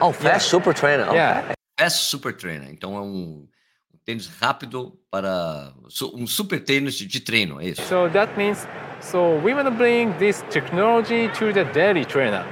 Oh, 0.00 0.14
fast 0.14 0.48
super 0.48 0.72
trainer. 0.72 1.06
Okay. 1.06 1.18
Yeah, 1.18 1.54
Fast 1.78 2.04
Super 2.04 2.34
Trainer. 2.34 2.70
Então, 2.70 2.96
é 2.96 3.00
um, 3.00 3.46
um 3.92 3.98
tênis 4.04 4.26
rápido 4.26 4.98
para. 5.10 5.74
Um 6.14 6.26
super 6.26 6.64
tênis 6.64 6.94
de, 6.94 7.06
de 7.06 7.20
treino, 7.20 7.60
é 7.60 7.68
isso. 7.68 7.82
so 7.82 8.08
that 8.10 8.34
means 8.36 8.66
so 9.00 9.36
we 9.44 9.52
want 9.52 9.66
to 9.66 9.70
bring 9.70 10.10
this 10.14 10.42
technology 10.50 11.28
to 11.38 11.52
the 11.52 11.64
daily 11.72 12.04
trainer. 12.06 12.44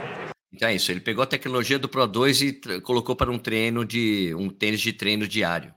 Então 0.52 0.68
é 0.68 0.75
isso. 0.75 0.90
Ele 0.90 1.00
pegou 1.00 1.22
a 1.22 1.26
tecnologia 1.26 1.78
do 1.78 1.88
Pro 1.88 2.06
2 2.06 2.42
e 2.42 2.52
colocou 2.82 3.16
para 3.16 3.30
um 3.30 3.38
treino 3.38 3.84
de. 3.84 4.34
um 4.37 4.50
tênis 4.50 4.80
de 4.80 4.92
treino 4.92 5.26
diário. 5.26 5.72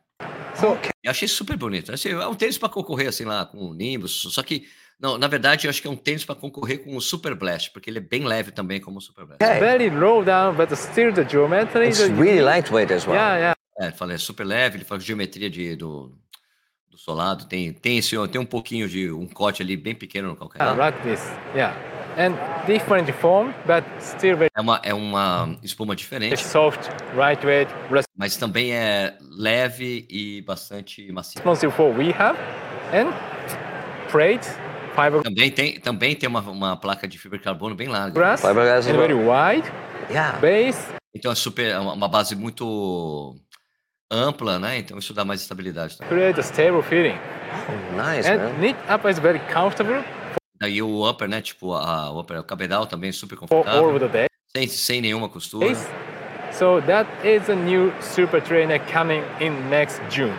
So 0.56 0.78
Eu 1.04 1.12
achei 1.12 1.28
super 1.28 1.58
bonito. 1.58 1.92
Assim, 1.92 2.10
é 2.10 2.28
um 2.28 2.36
tênis 2.36 2.58
para 2.58 2.70
concorrer, 2.70 3.10
assim, 3.10 3.26
lá, 3.26 3.46
com 3.46 3.58
o 3.58 3.74
Nimbus. 3.74 4.22
Só 4.30 4.42
que, 4.42 4.68
não, 5.04 5.18
na 5.18 5.28
verdade, 5.28 5.68
eu 5.68 5.70
acho 5.70 5.82
que 5.82 5.88
é 5.90 5.92
um 5.92 5.98
tênis 5.98 6.24
para 6.24 6.34
concorrer 6.34 6.82
com 6.82 6.96
o 6.96 7.02
Super 7.02 7.36
Blast, 7.36 7.72
porque 7.72 7.90
ele 7.90 7.98
é 7.98 8.02
bem 8.02 8.24
leve 8.24 8.52
também, 8.52 8.80
como 8.80 9.00
o 9.00 9.02
Super 9.02 9.26
Blast. 9.26 9.44
Okay. 9.44 9.60
very 9.60 9.90
low 9.90 10.24
down, 10.24 10.56
but 10.56 10.72
still 10.78 11.12
the 11.12 11.28
geometry. 11.30 11.90
It's 11.90 12.00
really 12.00 12.42
lightweight 12.42 12.94
as 12.94 13.06
well. 13.06 13.18
yeah, 13.18 13.36
yeah. 13.36 13.56
É, 13.78 13.88
ele 13.88 13.92
fala, 13.92 14.14
é 14.14 14.18
super 14.18 14.46
leve, 14.46 14.78
ele 14.78 14.86
faz 14.86 15.04
geometria 15.04 15.50
de, 15.50 15.76
do, 15.76 16.10
do 16.90 16.98
solado, 16.98 17.46
tem, 17.48 17.74
tem, 17.74 17.98
esse, 17.98 18.16
tem 18.30 18.40
um 18.40 18.46
pouquinho 18.46 18.88
de 18.88 19.12
um 19.12 19.28
corte 19.28 19.62
ali 19.62 19.76
bem 19.76 19.94
pequeno 19.94 20.30
no 20.30 20.36
yeah, 20.36 20.50
calcanhar. 20.50 20.78
like 20.78 20.98
this. 21.02 21.22
Yeah, 21.54 21.76
and 22.18 22.38
different 22.66 23.12
form, 23.16 23.54
but 23.66 23.84
still 24.00 24.38
very 24.38 24.52
É 24.56 24.62
uma, 24.62 24.80
é 24.84 24.94
uma 24.94 25.58
espuma 25.62 25.98
diferente, 25.98 26.42
soft, 26.42 26.88
lightweight, 27.14 27.70
mas 28.16 28.38
também 28.38 28.72
é 28.72 29.18
leve 29.38 30.06
e 30.10 30.42
bastante 30.44 31.12
macia. 31.12 31.42
responsive 31.42 31.74
for 31.74 31.94
we 31.94 32.14
have, 32.18 32.40
and 32.94 33.12
plate, 34.10 34.48
fiberglass, 34.94 35.24
Também 35.24 35.52
tem, 35.52 35.80
também 35.80 36.16
tem 36.16 36.30
uma, 36.30 36.40
uma 36.42 36.78
placa 36.78 37.08
de 37.08 37.18
fibra 37.18 37.38
de 37.38 37.44
carbono 37.44 37.76
bem 37.76 37.88
larga. 37.88 38.38
Fiberglass 38.38 38.86
as 38.86 38.88
and 38.88 38.98
very 38.98 39.14
well. 39.14 39.28
wide 39.56 39.72
Yeah. 40.10 40.38
base. 40.40 40.80
Então 41.16 41.32
é 41.32 41.36
super, 41.36 41.68
é 41.72 41.80
uma 41.80 42.08
base 42.08 42.36
muito 42.36 43.36
ampla, 44.12 44.60
né? 44.60 44.78
Então 44.80 44.98
isso 44.98 45.14
dá 45.14 45.24
mais 45.24 45.42
estabilidade. 45.42 45.98
também. 45.98 46.10
create 46.14 46.40
a 46.40 46.44
stable 46.44 46.82
feeling. 46.84 47.18
Nice, 47.96 48.28
And 48.30 48.38
man. 48.38 48.54
knit 48.60 48.78
up 48.94 49.08
is 49.08 49.20
very 49.20 49.40
comfortable 49.54 50.04
Daí 50.60 50.82
o 50.82 51.10
upper, 51.10 51.28
né? 51.28 51.42
Tipo, 51.42 51.74
a, 51.74 52.10
o 52.12 52.20
upper, 52.22 52.40
o 52.40 52.44
cabedal 52.44 52.86
também 52.88 53.10
é 53.10 53.14
super 53.14 53.38
confortável, 53.38 54.00
the 54.00 54.08
day. 54.08 54.28
sem, 54.56 54.68
sem 54.68 55.02
nenhuma 55.02 55.28
costura. 55.30 55.68
Base. 55.68 55.86
So 56.52 56.82
that 56.82 57.10
is 57.28 57.50
a 57.50 57.56
new 57.56 57.92
super 58.02 58.42
trainer 58.42 58.80
coming 58.92 59.24
in 59.42 59.50
next 59.70 60.02
June. 60.10 60.34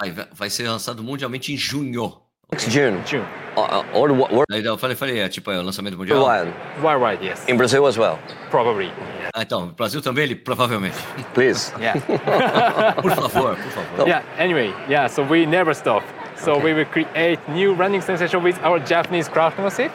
Vai, 0.00 0.10
vai 0.32 0.50
ser 0.50 0.68
lançado 0.68 1.02
mundialmente 1.02 1.52
em 1.52 1.56
junho. 1.56 2.20
Next 2.52 2.68
June. 2.70 3.02
June. 3.06 3.24
Uh, 3.56 3.60
uh, 3.60 3.84
or 3.98 4.12
wo- 4.12 4.28
work 4.30 4.46
Daí 4.50 4.64
eu 4.64 4.78
falei, 4.78 4.96
falei, 4.96 5.18
é 5.20 5.28
tipo, 5.28 5.50
é 5.50 5.58
o 5.58 5.62
lançamento 5.62 5.96
mundial. 5.96 6.22
worldwide. 6.22 6.52
Why 6.80 6.94
right? 6.94 7.22
Yes. 7.24 7.46
In 7.48 7.56
Brazil 7.56 7.86
as 7.86 7.96
well. 7.98 8.18
Probably. 8.50 8.90
Ah, 9.34 9.42
então, 9.42 9.66
no 9.66 9.72
Brasil 9.72 10.00
também, 10.00 10.24
ele 10.24 10.36
provavelmente. 10.36 10.96
Please. 11.34 11.72
Yeah. 11.80 11.98
Por 13.02 13.10
favor, 13.10 13.56
por 13.56 13.70
favor. 13.72 14.06
yeah. 14.08 14.22
Anyway, 14.38 14.72
yeah. 14.88 15.06
So 15.08 15.22
we 15.22 15.44
never 15.46 15.74
stop. 15.74 16.02
So 16.36 16.58
we 16.58 16.72
will 16.74 16.86
create 16.86 17.38
new 17.48 17.74
running 17.74 18.00
sensation 18.02 18.42
with 18.42 18.56
our 18.64 18.78
Japanese 18.80 19.28
craftsmanship. 19.30 19.90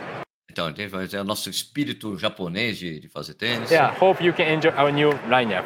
Então, 0.51 0.71
tem- 0.73 0.87
vai 0.87 1.07
ter 1.07 1.19
o 1.19 1.23
nosso 1.23 1.49
espírito 1.49 2.17
japonês 2.17 2.77
de, 2.77 2.99
de 2.99 3.07
fazer 3.07 3.33
tênis. 3.35 3.69
Yeah. 3.71 3.95
Hope 3.99 4.23
you 4.23 4.33
can 4.33 4.45
enjoy 4.45 4.71
our 4.77 4.91
new 4.91 5.11
lineup. 5.29 5.65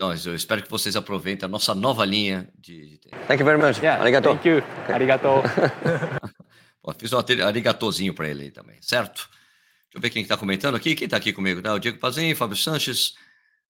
Então, 0.00 0.14
eu 0.32 0.34
espero 0.34 0.62
que 0.62 0.70
vocês 0.70 0.96
aproveitem 0.96 1.44
a 1.44 1.48
nossa 1.48 1.74
nova 1.74 2.06
linha 2.06 2.48
de. 2.58 2.98
Thank 3.28 3.40
you 3.40 3.44
very 3.44 3.58
much. 3.58 3.76
Yeah. 3.80 4.02
Arigato. 4.02 4.30
Thank 4.30 4.48
you. 4.48 4.62
Arigato. 4.88 5.28
Ó, 6.82 6.94
fiz 6.94 7.12
um 7.12 7.18
arigatozinho 7.18 8.14
para 8.14 8.26
ele 8.26 8.44
aí 8.44 8.50
também, 8.50 8.78
certo? 8.80 9.28
Deixa 9.28 9.96
eu 9.96 10.00
ver 10.00 10.08
quem 10.08 10.22
está 10.22 10.38
comentando 10.38 10.74
aqui. 10.74 10.94
Quem 10.94 11.04
está 11.04 11.18
aqui 11.18 11.34
comigo? 11.34 11.60
Tá? 11.60 11.74
O 11.74 11.78
Diego 11.78 11.98
Pazinho, 11.98 12.34
Fábio 12.34 12.56
Sanches, 12.56 13.12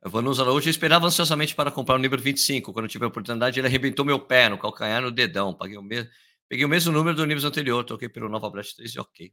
Vanus 0.05 0.39
Araújo. 0.39 0.69
Eu 0.69 0.71
esperava 0.71 1.05
ansiosamente 1.05 1.53
para 1.53 1.69
comprar 1.73 1.97
o 1.97 1.99
número 1.99 2.23
25. 2.23 2.73
Quando 2.73 2.85
eu 2.85 2.89
tive 2.89 3.05
a 3.07 3.09
oportunidade, 3.09 3.59
ele 3.59 3.67
arrebentou 3.67 4.05
meu 4.05 4.21
pé 4.21 4.49
no 4.49 4.57
calcanhar, 4.57 5.03
no 5.03 5.11
dedão. 5.11 5.53
Paguei 5.53 5.79
o 5.79 5.83
mesmo, 5.83 6.09
peguei 6.49 6.65
o 6.65 6.69
mesmo 6.69 6.93
número 6.93 7.17
do 7.17 7.27
Nibus 7.27 7.43
anterior. 7.43 7.83
Troquei 7.83 8.09
pelo 8.09 8.29
Nova 8.29 8.49
Blast 8.49 8.77
3 8.77 8.95
e 8.95 9.01
ok. 9.01 9.33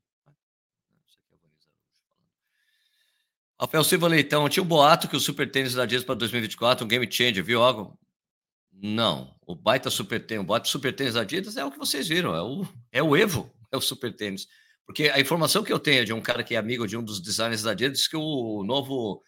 Isso 1.06 1.20
aqui 1.20 1.36
é 1.36 1.36
o 1.36 1.38
Vanus 1.38 1.68
Araújo 1.68 1.86
falando. 1.94 2.18
Rafael 3.60 3.84
Silva 3.84 4.08
Leitão, 4.08 4.48
tinha 4.48 4.62
um 4.62 4.67
boato 4.67 5.08
que 5.08 5.15
o 5.15 5.20
Super 5.20 5.50
Tênis 5.50 5.74
da 5.74 5.84
Adidas 5.84 6.06
para 6.06 6.13
2024, 6.13 6.86
um 6.86 6.88
game 6.88 7.12
changer, 7.12 7.43
viu 7.43 7.63
algo? 7.63 7.98
Não. 8.72 9.36
O 9.48 9.56
baita 9.56 9.89
Super 9.89 10.24
Tênis, 10.24 10.43
o 10.43 10.46
boato 10.46 10.67
Super 10.70 10.96
Tênis 10.96 11.15
da 11.15 11.22
Adidas 11.22 11.58
é 11.58 11.65
o 11.65 11.72
que 11.72 11.78
vocês 11.80 12.08
viram, 12.08 12.36
é 12.36 12.41
o, 12.41 12.67
é 12.91 13.02
o 13.02 13.17
Evo, 13.17 13.52
é 13.72 13.78
o 13.78 13.82
Super 13.82 14.15
Tênis. 14.15 14.48
Porque 14.86 15.10
a 15.10 15.20
informação 15.20 15.63
que 15.63 15.74
eu 15.74 15.80
tenho 15.80 16.06
de 16.06 16.13
um 16.13 16.22
cara 16.22 16.43
que 16.43 16.54
é 16.54 16.58
amigo 16.58 16.88
de 16.88 16.96
um 16.96 17.04
dos 17.04 17.20
designers 17.20 17.63
da 17.63 17.72
Adidas 17.72 17.98
diz 17.98 18.08
que 18.08 18.15
o 18.15 18.63
novo 18.63 19.24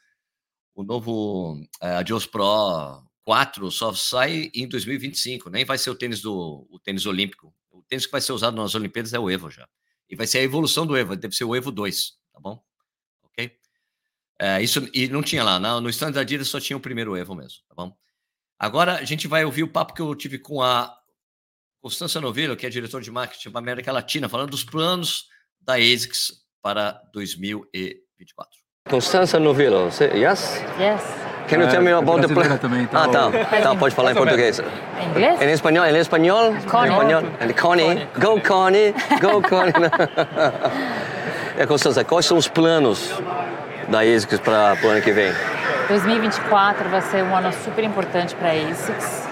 o 0.75 0.83
novo 0.83 1.61
é, 1.81 1.95
Adios 1.95 2.25
Pro 2.25 3.03
4 3.25 3.69
só 3.71 3.93
sai 3.93 4.49
em 4.53 4.67
2025, 4.67 5.49
nem 5.49 5.65
vai 5.65 5.77
ser 5.77 5.89
o 5.89 5.95
tênis 5.95 6.21
do 6.21 6.65
o 6.69 6.79
tênis 6.79 7.05
olímpico. 7.05 7.53
O 7.71 7.81
tênis 7.81 8.05
que 8.05 8.11
vai 8.11 8.21
ser 8.21 8.31
usado 8.31 8.55
nas 8.55 8.75
Olimpíadas 8.75 9.11
é 9.13 9.19
o 9.19 9.29
Evo 9.29 9.49
já. 9.49 9.67
E 10.09 10.15
vai 10.15 10.27
ser 10.27 10.37
a 10.37 10.43
evolução 10.43 10.85
do 10.85 10.95
Evo, 10.95 11.15
deve 11.15 11.35
ser 11.35 11.43
o 11.43 11.55
Evo 11.55 11.71
2, 11.71 12.13
tá 12.31 12.39
bom? 12.39 12.63
É, 14.41 14.61
isso 14.61 14.87
e 14.93 15.07
não 15.09 15.21
tinha 15.21 15.43
lá, 15.43 15.59
na- 15.59 15.81
no 15.81 15.89
stand 15.89 16.11
da 16.13 16.21
Adidas 16.21 16.47
só 16.47 16.59
tinha 16.59 16.77
o 16.77 16.79
primeiro 16.79 17.15
Evo 17.17 17.35
mesmo, 17.35 17.59
tá 17.67 17.75
bom? 17.75 17.93
Agora 18.57 18.95
a 18.95 19.03
gente 19.03 19.27
vai 19.27 19.43
ouvir 19.43 19.63
o 19.63 19.67
papo 19.67 19.93
que 19.93 20.01
eu 20.01 20.15
tive 20.15 20.39
com 20.39 20.61
a 20.61 20.93
Constança 21.81 22.19
Novillo, 22.21 22.55
que 22.55 22.65
é 22.65 22.69
diretor 22.69 23.01
de 23.01 23.11
marketing 23.11 23.51
para 23.51 23.59
América 23.59 23.91
Latina, 23.91 24.27
falando 24.29 24.51
dos 24.51 24.63
planos 24.63 25.25
da 25.61 25.73
ASICS 25.75 26.33
para 26.61 27.01
2024. 27.13 28.49
Constança 28.89 29.39
Novillo. 29.39 29.91
say- 29.91 30.09
Yes? 30.17 30.61
Yes. 30.79 31.01
Can 31.47 31.61
you 31.61 31.69
tell 31.69 31.81
me 31.81 31.91
about 31.91 32.21
the 32.27 32.33
plan? 32.33 32.57
também, 32.57 32.85
tá? 32.87 33.03
Ah, 33.05 33.07
tá. 33.07 33.31
Tá, 33.61 33.75
pode 33.75 33.95
falar 33.95 34.11
em 34.11 34.15
português. 34.15 34.59
Em 34.59 35.09
inglês? 35.09 35.41
Em 35.41 35.51
espanhol, 35.51 35.85
em 35.85 35.97
espanhol? 35.97 36.53
Connie. 36.69 36.89
Em 36.89 36.93
espanhol. 36.93 37.23
And 37.41 37.53
Connie. 37.53 38.07
Go, 38.19 38.41
Connie. 38.41 38.93
Go, 39.19 39.41
Connie. 39.41 39.73
é, 41.57 41.65
Constança, 41.65 42.03
quais 42.03 42.25
são 42.25 42.37
os 42.37 42.47
planos 42.47 43.09
da 43.89 44.01
ASICS 44.01 44.39
para 44.39 44.77
o 44.83 44.87
ano 44.87 45.01
que 45.01 45.11
vem? 45.11 45.33
2024 45.87 46.89
vai 46.89 47.01
ser 47.01 47.23
um 47.23 47.35
ano 47.35 47.51
super 47.51 47.83
importante 47.83 48.35
para 48.35 48.49
a 48.49 48.53
ASICS. 48.53 49.27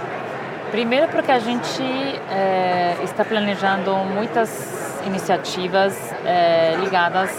Primeiro 0.71 1.07
porque 1.07 1.31
a 1.31 1.39
gente 1.39 1.83
eh, 1.83 2.97
está 3.03 3.23
planejando 3.23 3.95
muitas 3.95 4.99
iniciativas 5.05 5.95
eh, 6.25 6.75
ligadas 6.81 7.31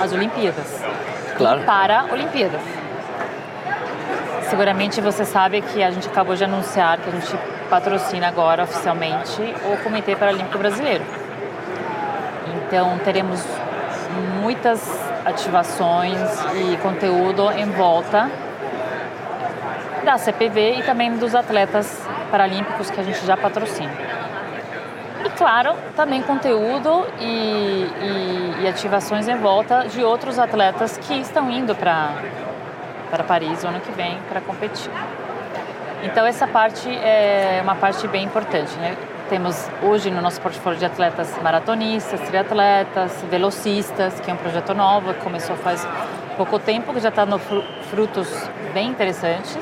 às 0.00 0.12
Olimpíadas. 0.12 0.80
Claro. 1.36 1.62
Para 1.62 2.04
Olimpíadas. 2.12 2.60
Seguramente 4.48 5.00
você 5.00 5.24
sabe 5.24 5.62
que 5.62 5.82
a 5.82 5.90
gente 5.90 6.06
acabou 6.06 6.36
de 6.36 6.44
anunciar 6.44 6.98
que 6.98 7.08
a 7.08 7.12
gente 7.12 7.36
patrocina 7.70 8.28
agora 8.28 8.64
oficialmente 8.64 9.42
o 9.64 9.82
Comitê 9.82 10.14
Paralímpico 10.14 10.58
Brasileiro. 10.58 11.04
Então 12.66 12.98
teremos 12.98 13.42
muitas 14.42 15.11
ativações 15.24 16.18
e 16.54 16.76
conteúdo 16.78 17.50
em 17.52 17.66
volta 17.70 18.30
da 20.04 20.18
CPV 20.18 20.78
e 20.78 20.82
também 20.82 21.16
dos 21.16 21.34
atletas 21.34 22.04
paralímpicos 22.30 22.90
que 22.90 23.00
a 23.00 23.04
gente 23.04 23.24
já 23.24 23.36
patrocina. 23.36 23.92
E 25.24 25.30
claro, 25.30 25.74
também 25.94 26.22
conteúdo 26.22 27.06
e, 27.20 27.24
e- 28.02 28.54
e 28.62 28.68
ativações 28.68 29.28
em 29.28 29.36
volta 29.36 29.86
de 29.88 30.02
outros 30.02 30.38
atletas 30.38 30.98
que 30.98 31.14
estão 31.20 31.50
indo 31.50 31.74
para 31.74 32.10
para 33.10 33.22
Paris 33.24 33.62
o 33.62 33.68
ano 33.68 33.78
que 33.80 33.92
vem 33.92 34.18
para 34.28 34.40
competir. 34.40 34.90
Então 36.02 36.24
essa 36.26 36.46
parte 36.46 36.88
é 36.88 37.60
uma 37.62 37.74
parte 37.74 38.08
bem 38.08 38.24
importante, 38.24 38.74
né? 38.78 38.96
Temos 39.32 39.66
hoje 39.82 40.10
no 40.10 40.20
nosso 40.20 40.38
portfólio 40.42 40.78
de 40.78 40.84
atletas 40.84 41.34
maratonistas, 41.42 42.20
triatletas, 42.20 43.10
velocistas, 43.30 44.20
que 44.20 44.30
é 44.30 44.34
um 44.34 44.36
projeto 44.36 44.74
novo, 44.74 45.14
que 45.14 45.20
começou 45.20 45.56
faz 45.56 45.88
pouco 46.36 46.58
tempo, 46.58 46.92
que 46.92 47.00
já 47.00 47.08
está 47.08 47.24
no 47.24 47.38
frutos 47.38 48.28
bem 48.74 48.90
interessantes. 48.90 49.56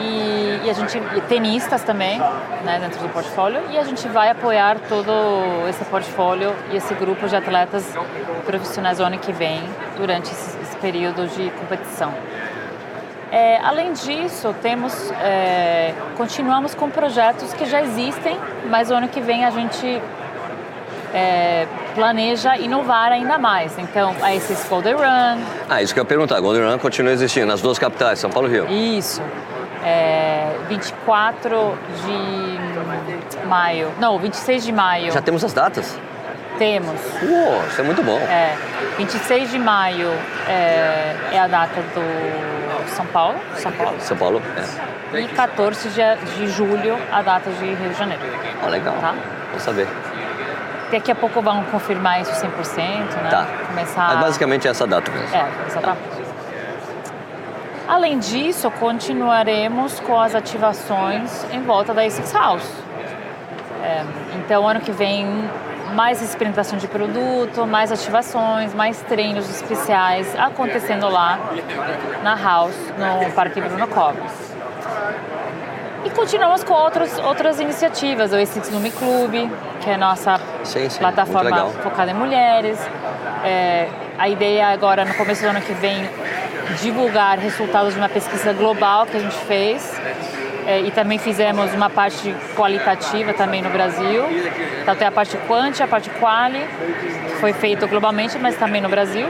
E, 0.00 0.62
e, 0.64 0.70
a 0.70 0.72
gente 0.72 0.98
tenistas 1.28 1.82
também 1.82 2.18
né, 2.64 2.78
dentro 2.80 3.00
do 3.00 3.08
portfólio 3.10 3.60
e 3.70 3.76
a 3.76 3.84
gente 3.84 4.08
vai 4.08 4.30
apoiar 4.30 4.78
todo 4.88 5.68
esse 5.68 5.84
portfólio 5.84 6.54
e 6.72 6.76
esse 6.78 6.94
grupo 6.94 7.28
de 7.28 7.36
atletas 7.36 7.86
profissionais 8.46 8.98
ano 8.98 9.18
que 9.18 9.30
vem 9.30 9.62
durante 9.98 10.32
esse, 10.32 10.58
esse 10.62 10.76
período 10.78 11.26
de 11.28 11.50
competição. 11.50 12.14
É, 13.34 13.58
além 13.64 13.92
disso, 13.94 14.54
temos, 14.62 15.10
é, 15.10 15.92
continuamos 16.16 16.72
com 16.72 16.88
projetos 16.88 17.52
que 17.52 17.66
já 17.66 17.82
existem, 17.82 18.38
mas 18.70 18.92
o 18.92 18.94
ano 18.94 19.08
que 19.08 19.20
vem 19.20 19.44
a 19.44 19.50
gente 19.50 20.00
é, 21.12 21.66
planeja 21.96 22.56
inovar 22.56 23.10
ainda 23.10 23.36
mais. 23.36 23.76
Então, 23.76 24.14
a 24.22 24.32
esses 24.32 24.64
Golden 24.68 24.94
Run. 24.94 25.42
Ah, 25.68 25.82
isso 25.82 25.92
que 25.92 25.98
eu 25.98 26.04
ia 26.04 26.08
perguntar. 26.08 26.38
Golden 26.38 26.62
Run 26.62 26.78
continua 26.78 27.12
existindo 27.12 27.46
nas 27.46 27.60
duas 27.60 27.76
capitais, 27.76 28.20
São 28.20 28.30
Paulo 28.30 28.46
e 28.48 28.52
Rio. 28.52 28.68
Isso. 28.70 29.20
É, 29.84 30.52
24 30.68 31.76
de 32.06 33.46
maio. 33.48 33.90
Não, 33.98 34.16
26 34.16 34.64
de 34.64 34.70
maio. 34.70 35.10
Já 35.10 35.20
temos 35.20 35.42
as 35.42 35.52
datas? 35.52 35.98
Temos. 36.56 37.00
Uou, 37.20 37.64
isso 37.66 37.80
é 37.80 37.84
muito 37.84 38.00
bom. 38.00 38.16
É, 38.16 38.56
26 38.96 39.50
de 39.50 39.58
maio 39.58 40.12
é, 40.46 41.16
é 41.32 41.38
a 41.40 41.48
data 41.48 41.82
do 41.96 42.63
São 42.88 43.06
Paulo. 43.06 43.38
São 43.56 43.72
Paulo. 43.72 43.96
São 44.00 44.16
Paulo, 44.16 44.42
é. 45.12 45.20
E 45.20 45.28
14 45.28 45.88
de, 45.90 46.36
de 46.36 46.48
julho 46.48 46.98
a 47.12 47.22
data 47.22 47.50
de 47.50 47.64
Rio 47.64 47.88
de 47.88 47.94
Janeiro. 47.94 48.22
Oh, 48.64 48.68
legal. 48.68 48.94
Tá? 49.00 49.14
Vou 49.50 49.60
saber. 49.60 49.86
Daqui 50.90 51.10
a 51.10 51.14
pouco 51.14 51.40
vão 51.40 51.62
confirmar 51.64 52.20
isso 52.20 52.32
100%, 52.32 52.76
né? 52.78 53.30
Tá. 53.30 53.46
Começar... 53.68 54.08
Mas 54.14 54.20
basicamente 54.20 54.68
é 54.68 54.70
essa 54.70 54.86
data 54.86 55.10
mesmo. 55.10 55.34
É. 55.34 55.80
Tá. 55.80 55.96
Além 57.86 58.18
disso, 58.18 58.70
continuaremos 58.72 60.00
com 60.00 60.18
as 60.18 60.34
ativações 60.34 61.44
em 61.52 61.62
volta 61.62 61.92
da 61.92 62.04
Essex 62.04 62.32
House. 62.32 62.70
É, 63.82 64.02
então, 64.38 64.66
ano 64.66 64.80
que 64.80 64.90
vem, 64.90 65.26
mais 65.94 66.20
experimentação 66.20 66.78
de 66.78 66.88
produto, 66.88 67.66
mais 67.66 67.92
ativações, 67.92 68.74
mais 68.74 69.00
treinos 69.02 69.48
especiais 69.48 70.34
acontecendo 70.36 71.08
lá 71.08 71.38
na 72.22 72.34
House, 72.34 72.76
no 72.98 73.30
Parque 73.32 73.60
Bruno 73.60 73.86
Covas. 73.86 74.54
E 76.04 76.10
continuamos 76.10 76.62
com 76.62 76.74
outros, 76.74 77.18
outras 77.20 77.58
iniciativas, 77.60 78.32
o 78.32 78.36
Essex 78.36 78.70
Lume 78.70 78.90
Clube, 78.90 79.50
que 79.80 79.88
é 79.88 79.94
a 79.94 79.98
nossa 79.98 80.38
sim, 80.62 80.88
sim, 80.90 80.98
plataforma 80.98 81.66
focada 81.82 82.10
em 82.10 82.14
mulheres. 82.14 82.78
É, 83.42 83.88
a 84.18 84.28
ideia 84.28 84.68
agora, 84.68 85.04
no 85.04 85.14
começo 85.14 85.42
do 85.42 85.48
ano 85.48 85.62
que 85.62 85.72
vem, 85.72 86.08
divulgar 86.82 87.38
resultados 87.38 87.94
de 87.94 88.00
uma 88.00 88.08
pesquisa 88.08 88.52
global 88.52 89.06
que 89.06 89.16
a 89.16 89.20
gente 89.20 89.36
fez. 89.46 89.98
É, 90.66 90.80
e 90.80 90.90
também 90.90 91.18
fizemos 91.18 91.72
uma 91.74 91.90
parte 91.90 92.34
qualitativa 92.56 93.34
também 93.34 93.62
no 93.62 93.70
Brasil. 93.70 94.24
Então 94.82 94.94
tem 94.94 95.06
a 95.06 95.12
parte 95.12 95.36
quant, 95.46 95.80
a 95.80 95.86
parte 95.86 96.10
quali, 96.10 96.60
que 97.28 97.36
foi 97.36 97.52
feito 97.52 97.86
globalmente, 97.86 98.38
mas 98.38 98.56
também 98.56 98.80
no 98.80 98.88
Brasil 98.88 99.28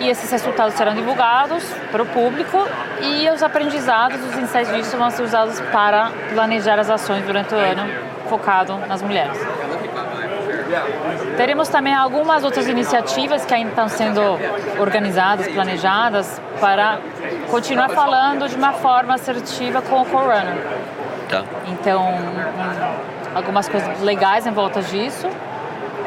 e 0.00 0.08
esses 0.08 0.30
resultados 0.30 0.74
serão 0.74 0.94
divulgados 0.94 1.64
para 1.90 2.02
o 2.02 2.06
público 2.06 2.58
e 3.00 3.28
os 3.30 3.42
aprendizados, 3.42 4.20
os 4.24 4.36
insights 4.36 4.74
disso 4.74 4.96
vão 4.96 5.10
ser 5.10 5.22
usados 5.22 5.60
para 5.72 6.10
planejar 6.32 6.78
as 6.78 6.90
ações 6.90 7.24
durante 7.24 7.54
o 7.54 7.56
ano 7.56 7.82
focado 8.28 8.76
nas 8.86 9.02
mulheres. 9.02 9.38
Teremos 11.36 11.68
também 11.68 11.94
algumas 11.94 12.44
outras 12.44 12.66
iniciativas 12.68 13.44
que 13.44 13.52
ainda 13.54 13.70
estão 13.70 13.88
sendo 13.88 14.20
organizadas, 14.80 15.48
planejadas, 15.48 16.40
para 16.60 16.98
continuar 17.50 17.90
falando 17.90 18.48
de 18.48 18.56
uma 18.56 18.72
forma 18.72 19.14
assertiva 19.14 19.82
com 19.82 20.02
o 20.02 20.04
Corona. 20.06 20.56
Tá. 21.28 21.44
Então, 21.66 22.14
algumas 23.34 23.68
coisas 23.68 24.00
legais 24.00 24.46
em 24.46 24.52
volta 24.52 24.80
disso. 24.82 25.28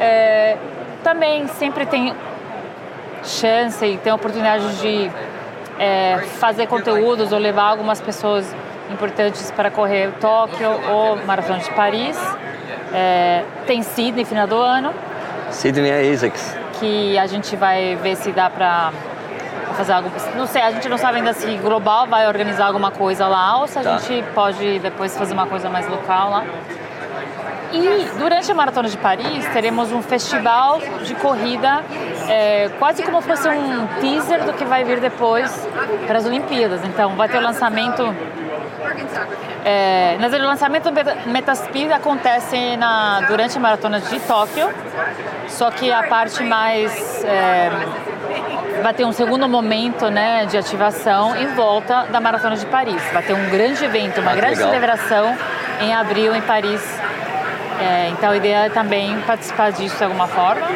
É, 0.00 0.56
também 1.02 1.46
sempre 1.48 1.86
tem 1.86 2.14
chance 3.22 3.84
e 3.84 3.96
tem 3.98 4.12
oportunidade 4.12 4.80
de 4.80 5.10
é, 5.78 6.18
fazer 6.38 6.66
conteúdos 6.66 7.32
ou 7.32 7.38
levar 7.38 7.64
algumas 7.64 8.00
pessoas 8.00 8.54
importantes 8.90 9.50
para 9.50 9.70
correr 9.70 10.12
Tóquio 10.20 10.68
ou 10.90 11.16
Maratona 11.24 11.58
de 11.58 11.70
Paris. 11.70 12.18
É, 12.92 13.44
tem 13.66 13.82
Sydney 13.82 14.24
final 14.24 14.46
do 14.46 14.56
ano. 14.56 14.92
Sydney 15.50 15.90
é 15.90 16.12
ASICS. 16.12 16.56
Que 16.78 17.18
a 17.18 17.26
gente 17.26 17.56
vai 17.56 17.96
ver 17.96 18.16
se 18.16 18.30
dá 18.32 18.48
para 18.48 18.92
fazer 19.76 19.92
algo. 19.92 20.10
Não 20.36 20.46
sei, 20.46 20.62
a 20.62 20.70
gente 20.70 20.88
não 20.88 20.98
sabe 20.98 21.18
ainda 21.18 21.32
se 21.32 21.56
global 21.58 22.06
vai 22.06 22.26
organizar 22.26 22.66
alguma 22.66 22.90
coisa 22.90 23.26
lá 23.26 23.60
ou 23.60 23.66
se 23.66 23.78
a 23.78 23.82
tá. 23.82 23.98
gente 23.98 24.24
pode 24.34 24.78
depois 24.80 25.16
fazer 25.16 25.34
uma 25.34 25.46
coisa 25.46 25.68
mais 25.68 25.88
local 25.88 26.30
lá. 26.30 26.44
E 27.72 28.08
durante 28.18 28.50
a 28.50 28.54
Maratona 28.54 28.88
de 28.88 28.96
Paris 28.96 29.46
teremos 29.52 29.92
um 29.92 30.00
festival 30.00 30.80
de 31.04 31.14
corrida, 31.16 31.82
é, 32.26 32.70
quase 32.78 33.02
como 33.02 33.20
fosse 33.20 33.46
um 33.48 33.86
teaser 34.00 34.44
do 34.44 34.54
que 34.54 34.64
vai 34.64 34.84
vir 34.84 35.00
depois 35.00 35.68
para 36.06 36.18
as 36.18 36.24
Olimpíadas. 36.24 36.82
Então 36.84 37.14
vai 37.14 37.28
ter 37.28 37.38
o 37.38 37.42
lançamento. 37.42 38.14
É, 39.64 40.16
mas 40.20 40.32
o 40.32 40.38
lançamento 40.38 40.90
do 40.90 41.30
Metaspeed 41.30 41.92
acontece 41.92 42.76
na, 42.76 43.22
durante 43.22 43.56
a 43.56 43.60
Maratona 43.60 44.00
de 44.00 44.20
Tóquio, 44.20 44.68
só 45.48 45.70
que 45.70 45.92
a 45.92 46.04
parte 46.04 46.42
mais. 46.42 47.24
É, 47.24 47.70
vai 48.82 48.94
ter 48.94 49.04
um 49.04 49.12
segundo 49.12 49.48
momento 49.48 50.08
né, 50.08 50.46
de 50.46 50.56
ativação 50.56 51.36
em 51.36 51.48
volta 51.48 52.06
da 52.10 52.20
Maratona 52.20 52.56
de 52.56 52.64
Paris. 52.66 53.02
Vai 53.12 53.22
ter 53.22 53.32
um 53.32 53.50
grande 53.50 53.84
evento, 53.84 54.20
uma 54.20 54.30
ah, 54.30 54.36
grande 54.36 54.54
legal. 54.54 54.70
celebração 54.70 55.36
em 55.80 55.92
abril 55.92 56.34
em 56.34 56.40
Paris 56.42 56.80
é, 57.80 58.08
então 58.08 58.30
a 58.30 58.36
ideia 58.36 58.66
é 58.66 58.68
também 58.68 59.20
participar 59.20 59.70
disso 59.70 59.96
de 59.96 60.04
alguma 60.04 60.26
forma. 60.26 60.66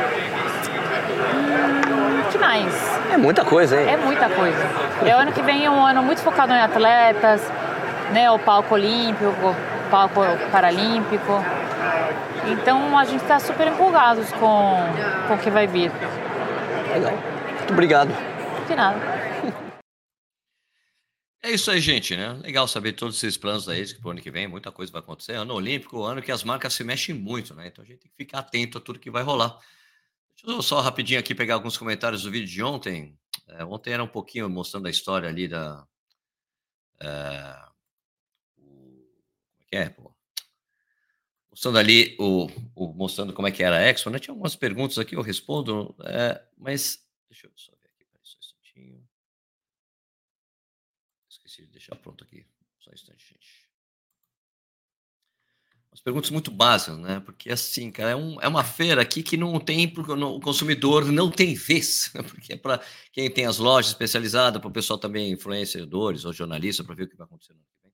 Hum, 1.34 2.22
que 2.30 2.38
mais? 2.38 3.00
É 3.12 3.16
muita 3.16 3.44
coisa, 3.44 3.80
hein? 3.80 3.88
É 3.88 3.96
muita 3.96 4.28
coisa. 4.28 4.64
É, 5.04 5.16
o 5.16 5.18
ano 5.18 5.32
que 5.32 5.42
vem 5.42 5.64
é 5.64 5.70
um 5.70 5.84
ano 5.84 6.02
muito 6.02 6.20
focado 6.22 6.52
em 6.52 6.60
atletas, 6.60 7.42
né? 8.12 8.30
O 8.30 8.38
palco 8.38 8.74
olímpico, 8.74 9.24
o 9.26 9.90
palco 9.90 10.20
paralímpico. 10.50 11.32
Então 12.50 12.98
a 12.98 13.04
gente 13.04 13.22
está 13.22 13.38
super 13.38 13.68
empolgados 13.68 14.30
com, 14.32 14.76
com 15.28 15.34
o 15.34 15.38
que 15.38 15.50
vai 15.50 15.66
vir. 15.66 15.90
Legal. 16.92 17.12
Muito 17.58 17.72
obrigado. 17.72 18.10
De 18.66 18.74
nada. 18.74 19.22
É 21.44 21.50
isso 21.50 21.72
aí, 21.72 21.80
gente, 21.80 22.16
né? 22.16 22.34
Legal 22.34 22.68
saber 22.68 22.92
todos 22.92 23.16
esses 23.16 23.36
planos 23.36 23.68
aí, 23.68 23.84
que 23.84 24.00
pro 24.00 24.10
ano 24.10 24.20
que 24.20 24.30
vem 24.30 24.46
muita 24.46 24.70
coisa 24.70 24.92
vai 24.92 25.00
acontecer. 25.00 25.32
Ano 25.32 25.54
olímpico, 25.54 26.04
ano 26.04 26.22
que 26.22 26.30
as 26.30 26.44
marcas 26.44 26.72
se 26.72 26.84
mexem 26.84 27.16
muito, 27.16 27.52
né? 27.52 27.66
Então 27.66 27.82
a 27.82 27.86
gente 27.86 27.98
tem 27.98 28.10
que 28.10 28.16
ficar 28.16 28.38
atento 28.38 28.78
a 28.78 28.80
tudo 28.80 29.00
que 29.00 29.10
vai 29.10 29.24
rolar. 29.24 29.58
Deixa 30.36 30.56
eu 30.56 30.62
só 30.62 30.80
rapidinho 30.80 31.18
aqui 31.18 31.34
pegar 31.34 31.54
alguns 31.54 31.76
comentários 31.76 32.22
do 32.22 32.30
vídeo 32.30 32.46
de 32.46 32.62
ontem. 32.62 33.18
É, 33.48 33.64
ontem 33.64 33.92
era 33.92 34.04
um 34.04 34.08
pouquinho 34.08 34.48
mostrando 34.48 34.86
a 34.86 34.90
história 34.90 35.28
ali 35.28 35.48
da. 35.48 35.84
É, 37.00 37.71
é 39.72 39.88
pô? 39.88 40.12
Mostrando 41.50 41.78
ali 41.78 42.16
o, 42.18 42.46
o, 42.74 42.94
mostrando 42.94 43.32
como 43.32 43.46
é 43.46 43.50
que 43.50 43.62
era 43.62 43.76
a 43.76 43.82
Expo, 43.82 44.08
né? 44.10 44.18
Tinha 44.18 44.32
algumas 44.32 44.56
perguntas 44.56 44.98
aqui, 44.98 45.16
eu 45.16 45.22
respondo, 45.22 45.94
é, 46.04 46.42
mas 46.56 47.06
deixa 47.28 47.46
eu 47.46 47.52
só 47.54 47.72
ver 47.72 47.88
aqui, 47.88 48.06
só 48.22 48.36
um 48.36 48.40
instantinho 48.40 49.08
esqueci 51.28 51.62
de 51.62 51.72
deixar 51.72 51.96
pronto 51.96 52.24
aqui. 52.24 52.46
Só 52.80 52.90
um 52.90 52.94
instante, 52.94 53.24
gente. 53.32 53.62
Umas 55.90 56.00
perguntas 56.00 56.30
muito 56.30 56.50
básicas, 56.50 56.98
né? 56.98 57.20
Porque 57.20 57.50
assim, 57.50 57.90
cara, 57.90 58.12
é, 58.12 58.16
um, 58.16 58.40
é 58.40 58.48
uma 58.48 58.64
feira 58.64 59.02
aqui 59.02 59.22
que 59.22 59.36
não 59.36 59.60
tem, 59.60 59.86
porque 59.86 60.10
o 60.10 60.40
consumidor 60.40 61.04
não 61.12 61.30
tem 61.30 61.54
vez, 61.54 62.10
né? 62.14 62.22
porque 62.24 62.54
é 62.54 62.56
para 62.56 62.82
quem 63.12 63.30
tem 63.30 63.44
as 63.44 63.58
lojas 63.58 63.90
especializadas, 63.90 64.58
para 64.60 64.68
o 64.68 64.72
pessoal 64.72 64.98
também, 64.98 65.30
influenciadores 65.30 66.24
ou 66.24 66.32
jornalistas, 66.32 66.86
para 66.86 66.94
ver 66.94 67.04
o 67.04 67.08
que 67.08 67.16
vai 67.16 67.26
acontecer 67.26 67.52
no 67.52 67.58
ano 67.58 67.66
que 67.68 67.82
vem. 67.82 67.92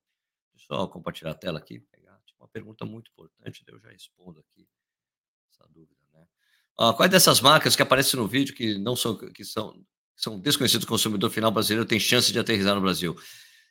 Deixa 0.54 0.57
eu 0.57 0.57
só 0.68 0.86
compartilhar 0.86 1.30
a 1.30 1.34
tela 1.34 1.58
aqui, 1.58 1.80
pegar 1.80 2.20
uma 2.38 2.48
pergunta 2.48 2.84
muito 2.84 3.10
importante, 3.10 3.64
eu 3.66 3.80
já 3.80 3.88
respondo 3.88 4.40
aqui 4.40 4.68
essa 5.50 5.66
dúvida, 5.72 6.00
né? 6.12 6.26
Ah, 6.78 6.92
quais 6.92 7.10
dessas 7.10 7.40
marcas 7.40 7.74
que 7.74 7.82
aparecem 7.82 8.20
no 8.20 8.28
vídeo 8.28 8.54
que 8.54 8.78
não 8.78 8.94
são, 8.94 9.16
que 9.16 9.44
são 9.44 9.84
são 10.14 10.38
desconhecidos 10.38 10.84
do 10.84 10.88
consumidor 10.88 11.30
final 11.30 11.50
brasileiro 11.50 11.86
têm 11.86 12.00
chance 12.00 12.32
de 12.32 12.38
aterrizar 12.38 12.74
no 12.74 12.80
Brasil? 12.80 13.16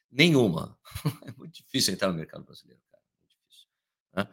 Nenhuma. 0.10 0.78
É 1.28 1.32
muito 1.38 1.54
difícil 1.54 1.94
entrar 1.94 2.08
no 2.08 2.16
mercado 2.16 2.44
brasileiro, 2.44 2.82
cara. 2.90 3.04
Muito 3.20 3.36
difícil. 3.36 3.68
Né? 4.16 4.28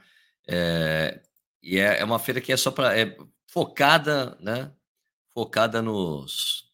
É, 0.49 1.23
e 1.63 1.79
é, 1.79 2.01
é, 2.01 2.05
uma 2.05 2.19
feira 2.19 2.41
que 2.41 2.53
é 2.53 2.57
só 2.57 2.71
para. 2.71 2.97
É 2.99 3.17
focada, 3.47 4.37
né? 4.41 4.73
Focada 5.33 5.83
nos. 5.83 6.73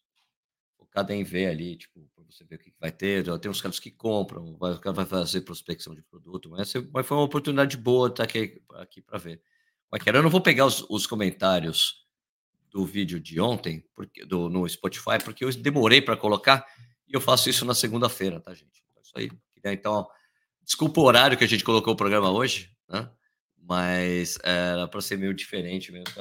Focada 0.77 1.13
em 1.13 1.23
ver 1.23 1.47
ali, 1.47 1.75
tipo, 1.75 2.07
você 2.31 2.43
ver 2.43 2.55
o 2.55 2.59
que 2.59 2.73
vai 2.79 2.91
ter. 2.91 3.25
Tem 3.39 3.51
uns 3.51 3.61
caras 3.61 3.79
que 3.79 3.91
compram, 3.91 4.55
vai, 4.57 4.73
o 4.73 4.93
vai 4.93 5.05
fazer 5.05 5.41
prospecção 5.41 5.93
de 5.93 6.01
produto, 6.01 6.49
mas, 6.49 6.71
foi 6.71 7.17
uma 7.17 7.23
oportunidade 7.23 7.77
boa 7.77 8.07
estar 8.07 8.23
aqui, 8.23 8.61
aqui 8.75 9.01
para 9.01 9.17
ver. 9.17 9.41
Mas, 9.91 10.01
eu 10.05 10.23
não 10.23 10.29
vou 10.29 10.41
pegar 10.41 10.65
os, 10.65 10.85
os, 10.89 11.05
comentários 11.05 12.07
do 12.69 12.85
vídeo 12.85 13.19
de 13.19 13.39
ontem, 13.39 13.85
porque, 13.95 14.25
do, 14.25 14.49
no 14.49 14.67
Spotify, 14.67 15.21
porque 15.23 15.43
eu 15.43 15.53
demorei 15.53 16.01
para 16.01 16.15
colocar 16.15 16.65
e 17.07 17.13
eu 17.13 17.19
faço 17.19 17.49
isso 17.49 17.65
na 17.65 17.75
segunda-feira, 17.75 18.39
tá, 18.39 18.53
gente? 18.53 18.83
Então, 18.89 19.01
isso 19.03 19.13
aí. 19.15 19.29
Então, 19.63 20.07
desculpa 20.63 21.01
o 21.01 21.03
horário 21.03 21.37
que 21.37 21.43
a 21.43 21.47
gente 21.47 21.63
colocou 21.63 21.93
o 21.93 21.97
programa 21.97 22.31
hoje, 22.31 22.71
né? 22.89 23.11
Mas 23.71 24.37
era 24.43 24.85
para 24.85 24.99
ser 24.99 25.17
meio 25.17 25.33
diferente 25.33 25.93
mesmo. 25.93 26.13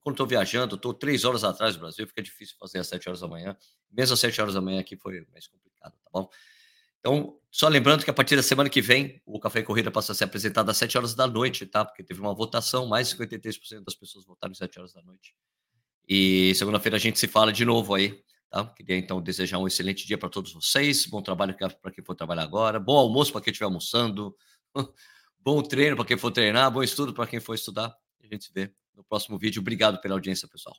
Quando 0.00 0.14
estou 0.14 0.26
viajando, 0.26 0.74
estou 0.74 0.92
três 0.92 1.24
horas 1.24 1.44
atrás 1.44 1.76
do 1.76 1.80
Brasil, 1.80 2.04
fica 2.08 2.20
difícil 2.20 2.56
fazer 2.58 2.80
às 2.80 2.88
sete 2.88 3.08
horas 3.08 3.20
da 3.20 3.28
manhã. 3.28 3.56
Mesmo 3.88 4.14
às 4.14 4.18
sete 4.18 4.40
horas 4.40 4.54
da 4.54 4.60
manhã 4.60 4.80
aqui 4.80 4.96
foi 4.96 5.24
mais 5.30 5.46
complicado, 5.46 5.92
tá 5.92 6.10
bom? 6.12 6.28
Então, 6.98 7.38
só 7.52 7.68
lembrando 7.68 8.02
que 8.02 8.10
a 8.10 8.12
partir 8.12 8.34
da 8.34 8.42
semana 8.42 8.68
que 8.68 8.82
vem, 8.82 9.22
o 9.24 9.38
Café 9.38 9.60
e 9.60 9.62
Corrida 9.62 9.92
passa 9.92 10.10
a 10.10 10.14
ser 10.16 10.24
apresentado 10.24 10.68
às 10.72 10.76
7 10.76 10.98
horas 10.98 11.14
da 11.14 11.24
noite, 11.24 11.64
tá? 11.66 11.84
Porque 11.84 12.02
teve 12.02 12.20
uma 12.20 12.34
votação, 12.34 12.88
mais 12.88 13.10
de 13.10 13.16
53% 13.16 13.84
das 13.84 13.94
pessoas 13.94 14.26
votaram 14.26 14.50
às 14.50 14.58
7 14.58 14.80
horas 14.80 14.92
da 14.92 15.00
noite. 15.00 15.36
E 16.08 16.52
segunda-feira 16.56 16.96
a 16.96 17.00
gente 17.00 17.16
se 17.16 17.28
fala 17.28 17.52
de 17.52 17.64
novo 17.64 17.94
aí, 17.94 18.20
tá? 18.50 18.66
Queria 18.74 18.96
então 18.96 19.22
desejar 19.22 19.58
um 19.58 19.68
excelente 19.68 20.04
dia 20.04 20.18
para 20.18 20.28
todos 20.28 20.52
vocês, 20.52 21.06
bom 21.06 21.22
trabalho 21.22 21.56
para 21.56 21.92
quem 21.92 22.02
for 22.02 22.16
trabalhar 22.16 22.42
agora, 22.42 22.80
bom 22.80 22.96
almoço 22.96 23.30
para 23.30 23.40
quem 23.40 23.52
estiver 23.52 23.66
almoçando, 23.66 24.34
bom 25.38 25.62
treino 25.62 25.96
para 25.96 26.04
quem 26.04 26.16
for 26.16 26.30
treinar, 26.30 26.70
bom 26.70 26.82
estudo 26.82 27.14
para 27.14 27.26
quem 27.26 27.40
for 27.40 27.54
estudar. 27.54 27.94
A 28.22 28.26
gente 28.26 28.44
se 28.44 28.52
vê 28.52 28.72
no 28.94 29.04
próximo 29.04 29.38
vídeo. 29.38 29.60
Obrigado 29.60 30.00
pela 30.00 30.14
audiência, 30.14 30.48
pessoal. 30.48 30.76